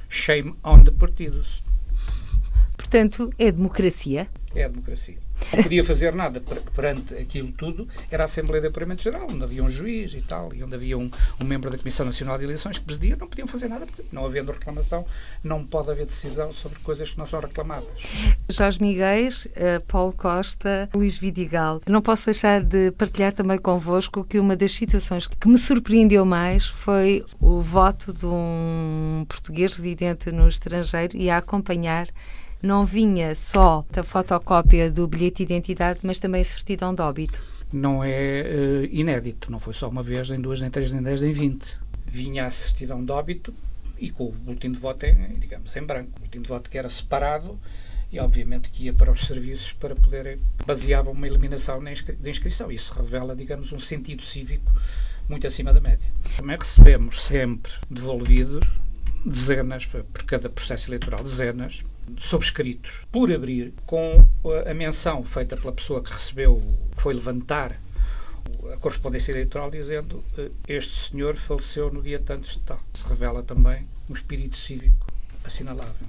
[0.09, 1.63] shame on the partidos.
[2.77, 4.29] Portanto, é democracia.
[4.55, 5.19] É a democracia.
[5.55, 6.43] Não podia fazer nada
[6.75, 10.53] perante aquilo tudo, era a Assembleia de Apuramento Geral, onde havia um juiz e tal,
[10.53, 13.47] e onde havia um, um membro da Comissão Nacional de Eleições que presidia, não podiam
[13.47, 15.07] fazer nada, porque não havendo reclamação,
[15.43, 17.89] não pode haver decisão sobre coisas que não são reclamadas.
[18.49, 19.05] Jorge Miguel,
[19.55, 24.73] eh, Paulo Costa, Luís Vidigal, não posso deixar de partilhar também convosco que uma das
[24.73, 31.31] situações que me surpreendeu mais foi o voto de um português residente no estrangeiro e
[31.31, 32.09] a acompanhar
[32.65, 37.39] não vinha só a fotocópia do bilhete de identidade, mas também a certidão de óbito.
[37.71, 41.21] Não é uh, inédito, não foi só uma vez, nem duas, nem três, nem dez,
[41.21, 41.77] nem vinte.
[42.07, 43.53] Vinha a certidão de óbito
[43.99, 46.13] e com o boletim de voto, em, digamos, em branco.
[46.17, 47.59] O boletim de voto que era separado
[48.11, 52.73] e, obviamente, que ia para os serviços para poder baseava uma eliminação na inscri inscrição.
[52.73, 54.73] Isso revela, digamos, um sentido cívico
[55.29, 56.09] muito acima da média.
[56.37, 58.67] Também recebemos sempre devolvidos
[59.27, 61.83] dezenas, por cada processo eleitoral, dezenas,
[62.19, 64.27] subscritos por abrir com
[64.67, 66.63] a menção feita pela pessoa que recebeu,
[66.97, 67.79] que foi levantar
[68.73, 72.81] a correspondência eleitoral dizendo eh, este senhor faleceu no dia tantos de tal.
[72.93, 75.07] Se revela também um espírito cívico
[75.45, 76.07] assinalável.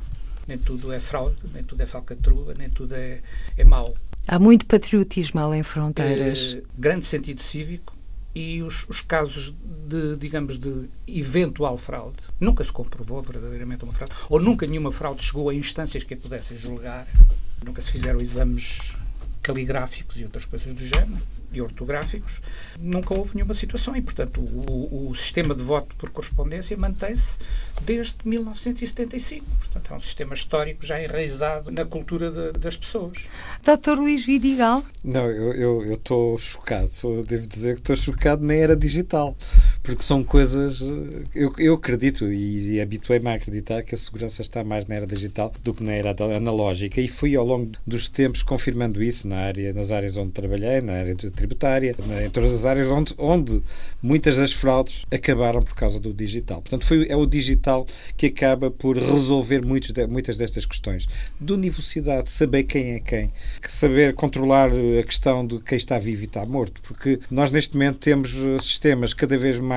[0.48, 3.22] Nem tudo é fraude, nem tudo é falcatrua, nem tudo é,
[3.58, 3.96] é mau.
[4.28, 6.58] Há muito patriotismo além fronteiras.
[6.58, 7.95] É, grande sentido cívico
[8.36, 9.54] e os, os, casos
[9.88, 12.18] de, digamos, de eventual fraude.
[12.40, 16.18] Nunca se comprovou verdadeiramente uma fraude, ou nunca nenhuma fraude chegou a instâncias que a
[16.18, 17.08] pudessem julgar.
[17.66, 18.94] Nunca se fizeram exames
[19.46, 21.22] caligráficos e outras coisas do género
[21.52, 22.42] e ortográficos,
[22.80, 27.38] nunca houve nenhuma situação e, portanto, o, o sistema de voto por correspondência mantém-se
[27.84, 29.46] desde 1975.
[29.60, 33.20] Portanto, é um sistema histórico já enraizado na cultura de, das pessoas.
[33.62, 33.92] Dr.
[33.98, 34.84] Luís Vidigal?
[35.04, 36.90] Não, eu estou chocado.
[37.24, 39.38] Devo dizer que estou chocado na era digital,
[39.86, 40.82] porque são coisas.
[41.34, 45.06] Eu, eu acredito e, e habituei-me a acreditar que a segurança está mais na era
[45.06, 49.38] digital do que na era analógica e fui ao longo dos tempos confirmando isso na
[49.38, 53.62] área, nas áreas onde trabalhei, na área tributária, em todas as áreas onde, onde
[54.02, 56.62] muitas das fraudes acabaram por causa do digital.
[56.62, 57.86] Portanto, foi, é o digital
[58.18, 61.08] que acaba por resolver muitos de, muitas destas questões.
[61.40, 63.32] De univocidade, saber quem é quem,
[63.68, 68.00] saber controlar a questão de quem está vivo e está morto, porque nós neste momento
[68.00, 69.75] temos eh, sistemas cada vez mais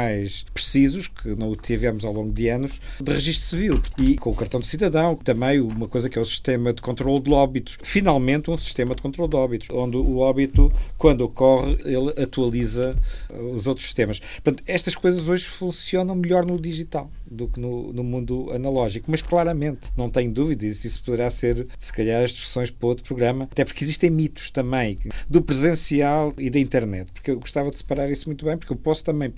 [0.52, 3.82] precisos, que não o tivemos ao longo de anos, de registro civil.
[3.98, 7.20] E com o cartão de cidadão, também uma coisa que é o sistema de controle
[7.20, 7.78] de óbitos.
[7.82, 12.96] Finalmente, um sistema de controle de óbitos, onde o óbito, quando ocorre, ele atualiza
[13.30, 14.20] uh, os outros sistemas.
[14.42, 19.22] Portanto, estas coisas hoje funcionam melhor no digital do que no, no mundo analógico, mas
[19.22, 23.64] claramente, não tenho dúvidas, isso poderá ser, se calhar, as discussões para outro programa, até
[23.64, 28.26] porque existem mitos também do presencial e da internet, porque eu gostava de separar isso
[28.26, 29.30] muito bem, porque eu posso também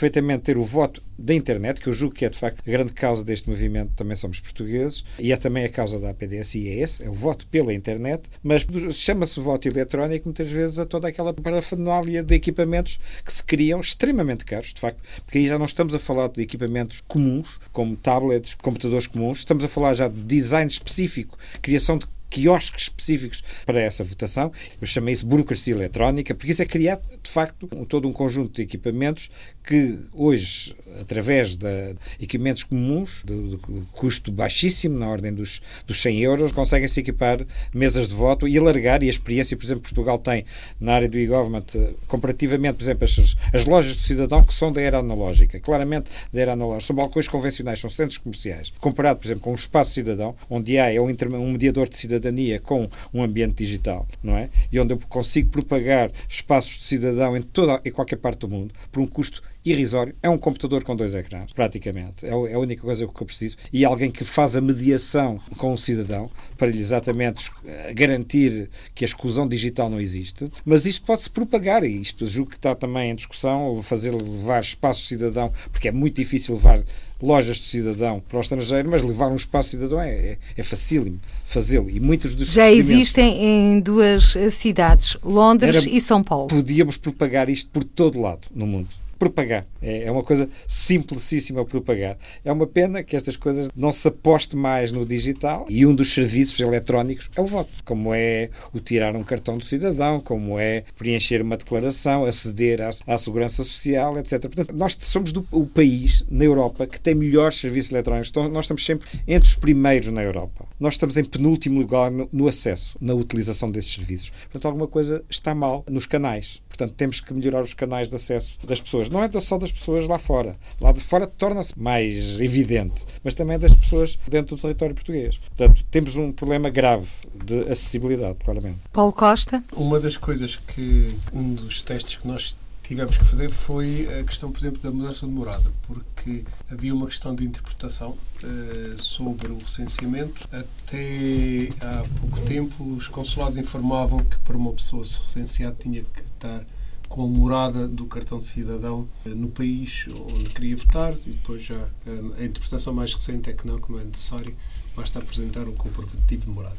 [0.00, 2.92] perfeitamente ter o voto da internet, que eu julgo que é de facto a grande
[2.92, 6.80] causa deste movimento, também somos portugueses, e é também a causa da APDS, e é
[6.80, 11.34] esse, é o voto pela internet, mas chama-se voto eletrónico muitas vezes a toda aquela
[11.34, 15.94] parafernália de equipamentos que se criam extremamente caros, de facto, porque aí já não estamos
[15.94, 20.70] a falar de equipamentos comuns, como tablets, computadores comuns, estamos a falar já de design
[20.70, 24.52] específico, criação de quiosques específicos para essa votação.
[24.80, 28.52] Eu chamei isso burocracia eletrónica, porque isso é criar, de facto, um, todo um conjunto
[28.52, 29.30] de equipamentos
[29.64, 33.58] que hoje, através de equipamentos comuns, de, de
[33.92, 39.02] custo baixíssimo, na ordem dos, dos 100 euros, conseguem-se equipar mesas de voto e alargar,
[39.02, 40.44] e a experiência, por exemplo, Portugal tem
[40.80, 41.66] na área do e-government,
[42.06, 46.40] comparativamente, por exemplo, as, as lojas do cidadão que são da era analógica, claramente da
[46.40, 50.34] era analógica, são balcões convencionais, são centros comerciais, comparado, por exemplo, com um espaço cidadão,
[50.48, 54.48] onde há é um, um mediador de cidadania com um ambiente digital, não é?
[54.72, 58.74] E onde eu consigo propagar espaços de cidadão em toda em qualquer parte do mundo
[58.90, 60.14] por um custo irrisório.
[60.22, 62.24] É um computador com dois ecrãs, praticamente.
[62.24, 63.56] É, é a única coisa que eu preciso.
[63.72, 67.50] E alguém que faz a mediação com o cidadão para lhe exatamente
[67.94, 70.50] garantir que a exclusão digital não existe.
[70.64, 75.02] Mas isto pode-se propagar, e isto julgo que está também em discussão, fazer levar espaços
[75.02, 76.82] de cidadão, porque é muito difícil levar
[77.22, 81.20] lojas de cidadão para o estrangeiro, mas levar um espaço cidadão é, é, é facílimo
[81.44, 81.90] fazê-lo.
[81.90, 86.46] E muitos dos Já existem em duas cidades, Londres Era, e São Paulo.
[86.46, 88.88] Podíamos propagar isto por todo lado no mundo
[89.20, 89.66] propagar.
[89.82, 92.16] É, é uma coisa simplicíssima propagar.
[92.42, 96.12] É uma pena que estas coisas não se aposte mais no digital e um dos
[96.12, 100.84] serviços eletrónicos é o voto, como é o tirar um cartão do cidadão, como é
[100.96, 104.40] preencher uma declaração, aceder à, à segurança social, etc.
[104.40, 108.30] Portanto, nós somos do, o país na Europa que tem melhores serviços eletrónicos.
[108.30, 110.66] Então, nós estamos sempre entre os primeiros na Europa.
[110.80, 114.30] Nós estamos em penúltimo lugar no, no acesso, na utilização desses serviços.
[114.44, 116.62] Portanto, alguma coisa está mal nos canais.
[116.70, 120.06] Portanto, temos que melhorar os canais de acesso das pessoas Não é só das pessoas
[120.06, 120.54] lá fora.
[120.80, 125.38] Lá de fora torna-se mais evidente, mas também das pessoas dentro do território português.
[125.38, 128.78] Portanto, temos um problema grave de acessibilidade, claramente.
[128.92, 129.62] Paulo Costa?
[129.72, 132.56] Uma das coisas que, um dos testes que nós
[132.90, 137.06] tivemos que fazer foi a questão, por exemplo, da mudança de morada, porque havia uma
[137.06, 140.48] questão de interpretação uh, sobre o recenseamento.
[140.50, 146.20] Até há pouco tempo, os consulados informavam que para uma pessoa se recensear tinha que
[146.20, 146.64] estar
[147.10, 151.60] com a morada do cartão de cidadão uh, no país onde queria votar, e depois
[151.60, 154.54] já uh, a interpretação mais recente é que não, como é necessário,
[154.96, 156.76] basta apresentar um comprovativo de morada.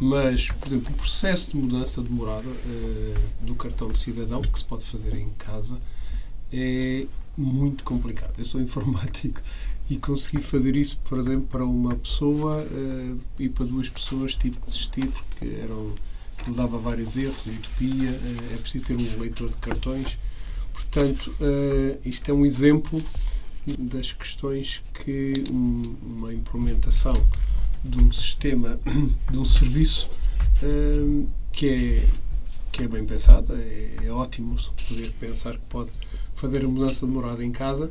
[0.00, 4.58] Mas, por exemplo, o processo de mudança de morada uh, do cartão de cidadão, que
[4.58, 5.78] se pode fazer em casa,
[6.50, 7.06] é
[7.36, 8.32] muito complicado.
[8.38, 9.42] Eu sou informático
[9.90, 12.64] e consegui fazer isso, por exemplo, para uma pessoa
[13.38, 15.94] e para duas pessoas tive que desistir porque eram,
[16.48, 20.18] dava vários erros, a utopia, uh, é preciso ter um leitor de cartões.
[20.72, 21.32] Portanto,
[22.04, 23.04] isto é um exemplo
[23.78, 27.12] das questões que um, uma implementação
[27.84, 28.78] de um sistema,
[29.30, 30.10] de um serviço
[30.62, 32.08] um, que, é,
[32.72, 33.54] que é bem pensado.
[33.54, 34.56] É, é ótimo
[34.88, 35.90] poder pensar que pode
[36.34, 37.90] fazer a mudança de morada em casa,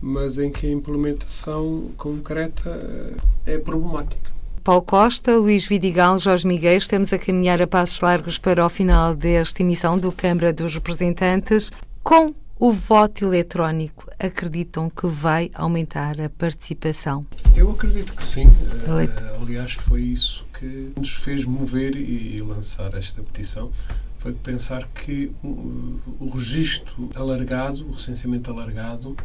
[0.00, 4.30] mas em que a implementação concreta eh, é problemática.
[4.60, 9.14] Paulo Costa, Luís Vidigal, Jorge Miguel, estamos a caminhar a passos largos para o final
[9.14, 11.70] desta emissão do Câmara dos Representantes
[12.02, 17.24] com o voto eletrónico acreditam que vai aumentar a participação?
[17.54, 18.48] Eu acredito que sim.
[18.48, 23.70] Uh, aliás, foi isso que nos fez mover e, e lançar esta petição.
[24.18, 29.16] Foi pensar que o, o registro alargado, o recenseamento alargado,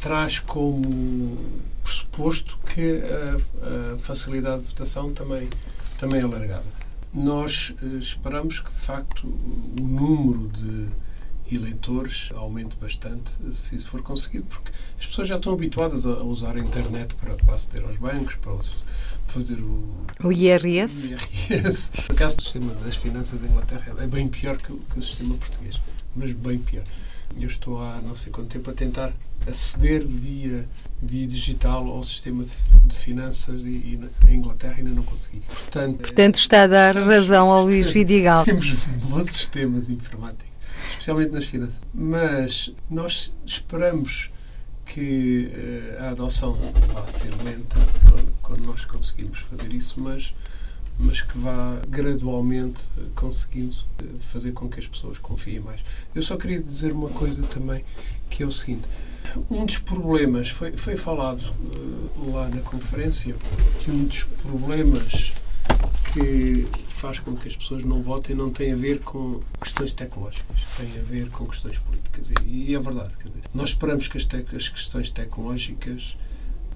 [0.00, 1.38] traz como
[1.82, 5.48] pressuposto que a, a facilidade de votação também,
[5.98, 6.64] também é alargada.
[7.12, 10.88] Nós uh, esperamos que, de facto, o número de
[11.50, 14.70] eleitores aumente bastante se isso for conseguido, porque
[15.00, 18.52] as pessoas já estão habituadas a usar a internet para, para aceder aos bancos, para
[19.28, 21.06] fazer o, o IRS.
[21.08, 21.90] O IRS.
[22.06, 25.34] Por acaso, o sistema das finanças da Inglaterra é bem pior que, que o sistema
[25.36, 25.80] português,
[26.14, 26.84] mas bem pior.
[27.36, 29.12] Eu estou há não sei quanto tempo a tentar
[29.48, 30.66] aceder via,
[31.02, 32.52] via digital ao sistema de,
[32.84, 35.40] de finanças e, e, na Inglaterra ainda não consegui.
[35.40, 38.44] Portanto, Portanto está a dar razão ao Luís Vidigal.
[38.44, 38.72] Temos
[39.08, 40.48] bons sistemas informáticos
[40.98, 41.80] especialmente nas finanças.
[41.94, 44.30] Mas nós esperamos
[44.86, 45.50] que
[45.98, 46.54] uh, a adoção
[46.92, 50.34] vá ser lenta quando, quando, nós conseguimos fazer isso, mas,
[50.98, 52.82] mas que vá gradualmente
[53.14, 55.80] conseguindo eh, fazer com que as pessoas confiem mais.
[56.14, 57.84] Eu só queria dizer uma coisa também,
[58.30, 58.88] que é o seguinte.
[59.50, 63.34] Um dos problemas, foi, foi falado uh, lá na conferência,
[63.80, 65.32] que um dos problemas
[66.12, 66.66] que
[66.98, 70.98] faz com que as pessoas não votem não tem a ver com questões tecnológicas, tem
[70.98, 72.32] a ver com questões políticas.
[72.44, 73.16] E, é verdade.
[73.16, 76.16] Quer dizer, nós esperamos que as, te as questões tecnológicas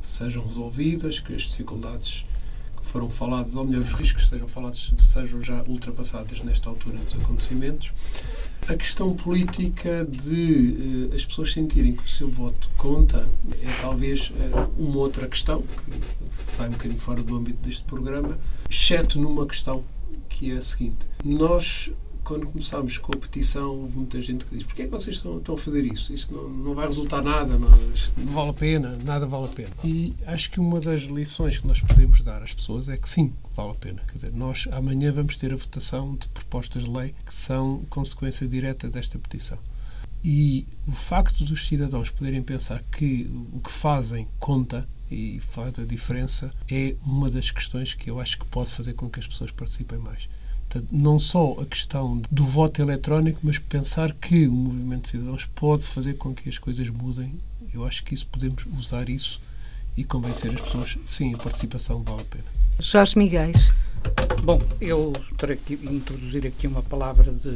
[0.00, 2.24] sejam resolvidas, que as dificuldades
[2.76, 6.98] que foram faladas, ou melhor, os riscos que sejam falados, sejam já ultrapassados nesta altura
[6.98, 7.92] dos acontecimentos.
[8.68, 13.28] A questão política de uh, as pessoas sentirem que o seu voto conta
[13.60, 18.38] é talvez uh, uma outra questão que sai um bocadinho fora do âmbito deste programa,
[18.70, 19.84] exceto numa questão
[20.28, 21.92] que é a seguinte: nós
[22.24, 25.38] quando começámos com a petição, houve muita gente que diz: porquê é que vocês estão,
[25.38, 26.14] estão a fazer isso?
[26.14, 29.70] Isto não, não vai resultar nada, não, não, vale a pena, nada vale a pena.
[29.84, 33.32] E acho que uma das lições que nós podemos dar às pessoas é que sim,
[33.54, 34.02] vale a pena.
[34.06, 38.46] Quer dizer, nós amanhã vamos ter a votação de propostas de lei que são consequência
[38.46, 39.58] direta desta petição.
[40.24, 45.84] E o facto dos cidadãos poderem pensar que o que fazem conta e faz a
[45.84, 49.50] diferença é uma das questões que eu acho que pode fazer com que as pessoas
[49.50, 50.28] participem mais.
[50.72, 55.44] Portanto, não só a questão do voto eletrónico, mas pensar que o movimento de cidadãos
[55.44, 57.38] pode fazer com que as coisas mudem.
[57.74, 59.38] Eu acho que isso podemos usar isso
[59.94, 62.44] e convencer as pessoas, sim, a participação vale a pena.
[62.80, 63.52] Jorge Miguel.
[64.42, 67.54] Bom, eu terei que introduzir aqui uma palavra de,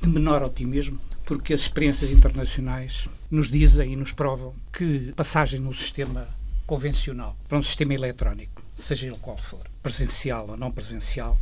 [0.00, 5.74] de menor otimismo, porque as experiências internacionais nos dizem e nos provam que passagem no
[5.74, 6.26] sistema
[6.66, 11.38] convencional para um sistema eletrónico, seja ele qual for, presencial ou não presencial,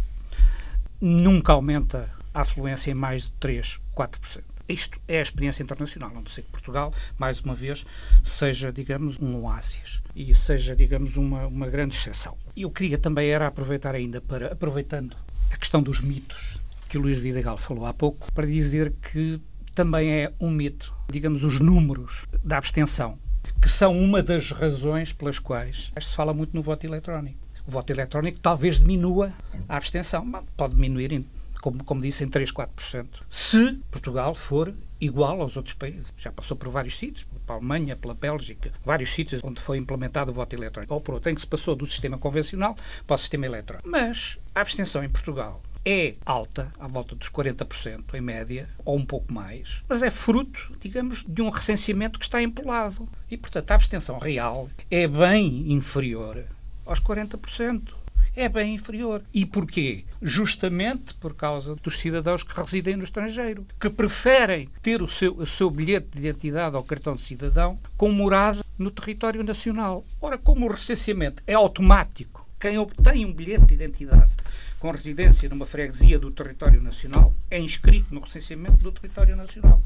[1.03, 4.41] nunca aumenta a afluência em mais de 3, 4%.
[4.69, 7.85] Isto é a experiência internacional, a não ser que Portugal, mais uma vez,
[8.25, 12.39] seja, digamos, um oásis e seja, digamos, uma, uma grande exceção.
[12.57, 15.17] Eu queria também era aproveitar ainda para, aproveitando
[15.51, 16.57] a questão dos mitos
[16.89, 19.41] que o Luís Vidagal falou há pouco, para dizer que
[19.75, 23.19] também é um mito, digamos, os números da abstenção
[23.61, 27.42] que são uma das razões pelas quais se fala muito no voto eletrónico.
[27.67, 29.33] O voto eletrónico talvez diminua
[29.69, 31.25] a abstenção, pode diminuir
[31.61, 33.07] como, como disse, em 3, 4%.
[33.31, 36.15] Se Portugal for igual aos outros países.
[36.17, 40.35] Já passou por vários sítios, pela Alemanha, pela Bélgica, vários sítios onde foi implementado o
[40.35, 40.95] voto eletrónico.
[40.95, 43.89] Ou por outro, em que se passou do sistema convencional para o sistema eletrónico.
[43.89, 49.05] Mas a abstenção em Portugal é alta, à volta dos 40% em média, ou um
[49.05, 53.09] pouco mais, mas é fruto, digamos, de um recenseamento que está empolado.
[53.29, 56.45] E, portanto, a abstenção real é bem inferior
[56.85, 58.03] aos 40%
[58.35, 59.23] é bem inferior.
[59.33, 60.05] E porquê?
[60.21, 65.47] Justamente por causa dos cidadãos que residem no estrangeiro, que preferem ter o seu, o
[65.47, 70.05] seu bilhete de identidade ou cartão de cidadão com morada no território nacional.
[70.21, 74.33] Ora, como o recenseamento é automático, quem obtém um bilhete de identidade
[74.79, 79.83] com residência numa freguesia do território nacional é inscrito no recenseamento do território nacional.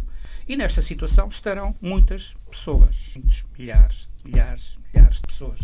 [0.49, 5.61] E nesta situação estarão muitas pessoas, muitos milhares, milhares, milhares de pessoas.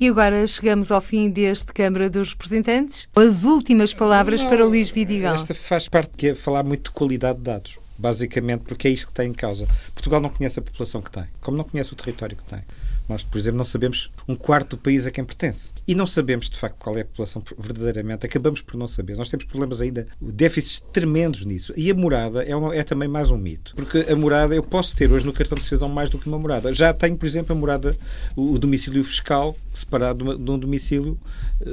[0.00, 3.08] E agora chegamos ao fim deste Câmara dos Representantes.
[3.14, 5.34] As últimas palavras Não, para o Luís Vidigal.
[5.34, 9.06] Esta faz parte que é falar muito de qualidade de dados, basicamente, porque é isto
[9.06, 9.66] que está em causa.
[9.94, 12.60] Portugal não conhece a população que tem, como não conhece o território que tem.
[13.08, 15.72] Nós, por exemplo, não sabemos um quarto do país a quem pertence.
[15.86, 18.26] E não sabemos, de facto, qual é a população verdadeiramente.
[18.26, 19.16] Acabamos por não saber.
[19.16, 21.72] Nós temos problemas ainda, déficits tremendos nisso.
[21.76, 23.74] E a morada é, uma, é também mais um mito.
[23.74, 26.38] Porque a morada, eu posso ter hoje no cartão de cidadão mais do que uma
[26.38, 26.72] morada.
[26.72, 27.96] Já tenho, por exemplo, a morada,
[28.36, 31.18] o, o domicílio fiscal separado de, uma, de um domicílio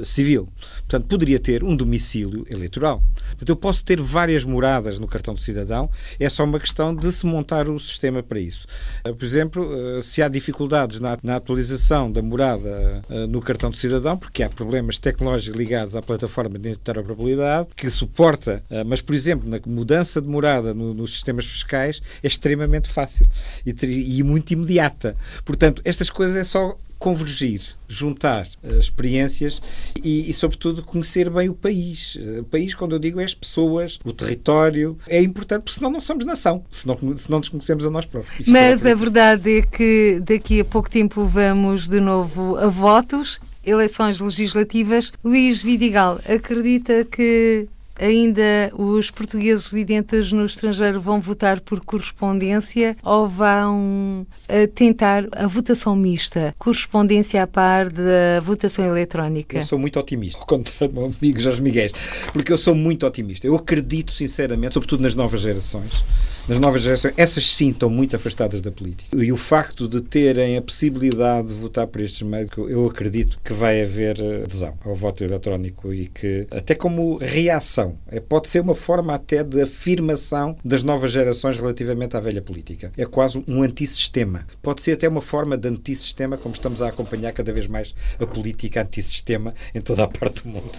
[0.02, 0.48] civil.
[0.78, 3.02] Portanto, poderia ter um domicílio eleitoral.
[3.26, 5.90] Portanto, eu posso ter várias moradas no cartão de cidadão.
[6.18, 8.66] É só uma questão de se montar o sistema para isso.
[9.06, 13.78] Uh, por exemplo, uh, se há dificuldades na atualização da morada uh, no cartão de
[13.78, 19.48] cidadão, porque há problemas tecnológicos ligados à plataforma de interoperabilidade que suporta, mas, por exemplo,
[19.48, 23.26] na mudança de morada no, nos sistemas fiscais é extremamente fácil
[23.64, 25.14] e muito imediata.
[25.44, 29.60] Portanto, estas coisas é só convergir, juntar uh, experiências
[30.02, 32.16] e, e, sobretudo, conhecer bem o país.
[32.16, 34.96] Uh, o país, quando eu digo, é as pessoas, o território.
[35.08, 38.06] É importante, porque senão não somos nação, se não, se não nos conhecemos a nós
[38.06, 38.48] próprios.
[38.48, 43.40] Mas a verdade é que daqui a pouco tempo vamos de novo a votos.
[43.64, 45.12] Eleições legislativas.
[45.24, 47.68] Luís Vidigal acredita que
[47.98, 55.46] ainda os portugueses residentes no estrangeiro vão votar por correspondência ou vão uh, tentar a
[55.46, 59.58] votação mista, correspondência à par da votação eletrónica?
[59.58, 61.90] Eu sou muito otimista, ao contrário do meu amigo Jorge Miguel,
[62.32, 63.46] porque eu sou muito otimista.
[63.46, 66.04] Eu acredito sinceramente, sobretudo nas novas gerações,
[66.48, 69.16] nas novas gerações, essas sim estão muito afastadas da política.
[69.16, 73.52] E o facto de terem a possibilidade de votar por estes meios, eu acredito que
[73.52, 78.60] vai haver eh, adesão ao voto eletrónico e que, até como reação, é, pode ser
[78.60, 82.92] uma forma até de afirmação das novas gerações relativamente à velha política.
[82.96, 84.46] É quase um antissistema.
[84.62, 88.26] Pode ser até uma forma de antissistema, como estamos a acompanhar cada vez mais a
[88.26, 90.70] política antissistema em toda a parte do mundo.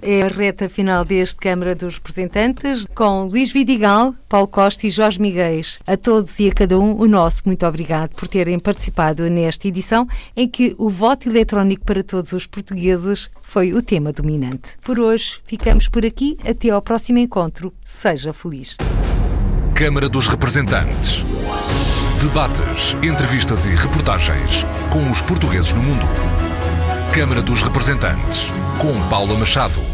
[0.00, 5.20] É a reta final deste Câmara dos Representantes, com Luís Vidigal, Paulo Costa e Jorge
[5.20, 5.78] Miguéis.
[5.86, 10.06] A todos e a cada um, o nosso muito obrigado por terem participado nesta edição
[10.36, 14.76] em que o voto eletrónico para todos os portugueses foi o tema dominante.
[14.82, 16.38] Por hoje, ficamos por aqui.
[16.48, 17.74] Até ao próximo encontro.
[17.84, 18.76] Seja feliz.
[19.74, 21.24] Câmara dos Representantes.
[22.20, 26.06] Debates, entrevistas e reportagens com os portugueses no mundo.
[27.12, 28.46] Câmara dos Representantes,
[28.80, 29.93] com Paula Machado.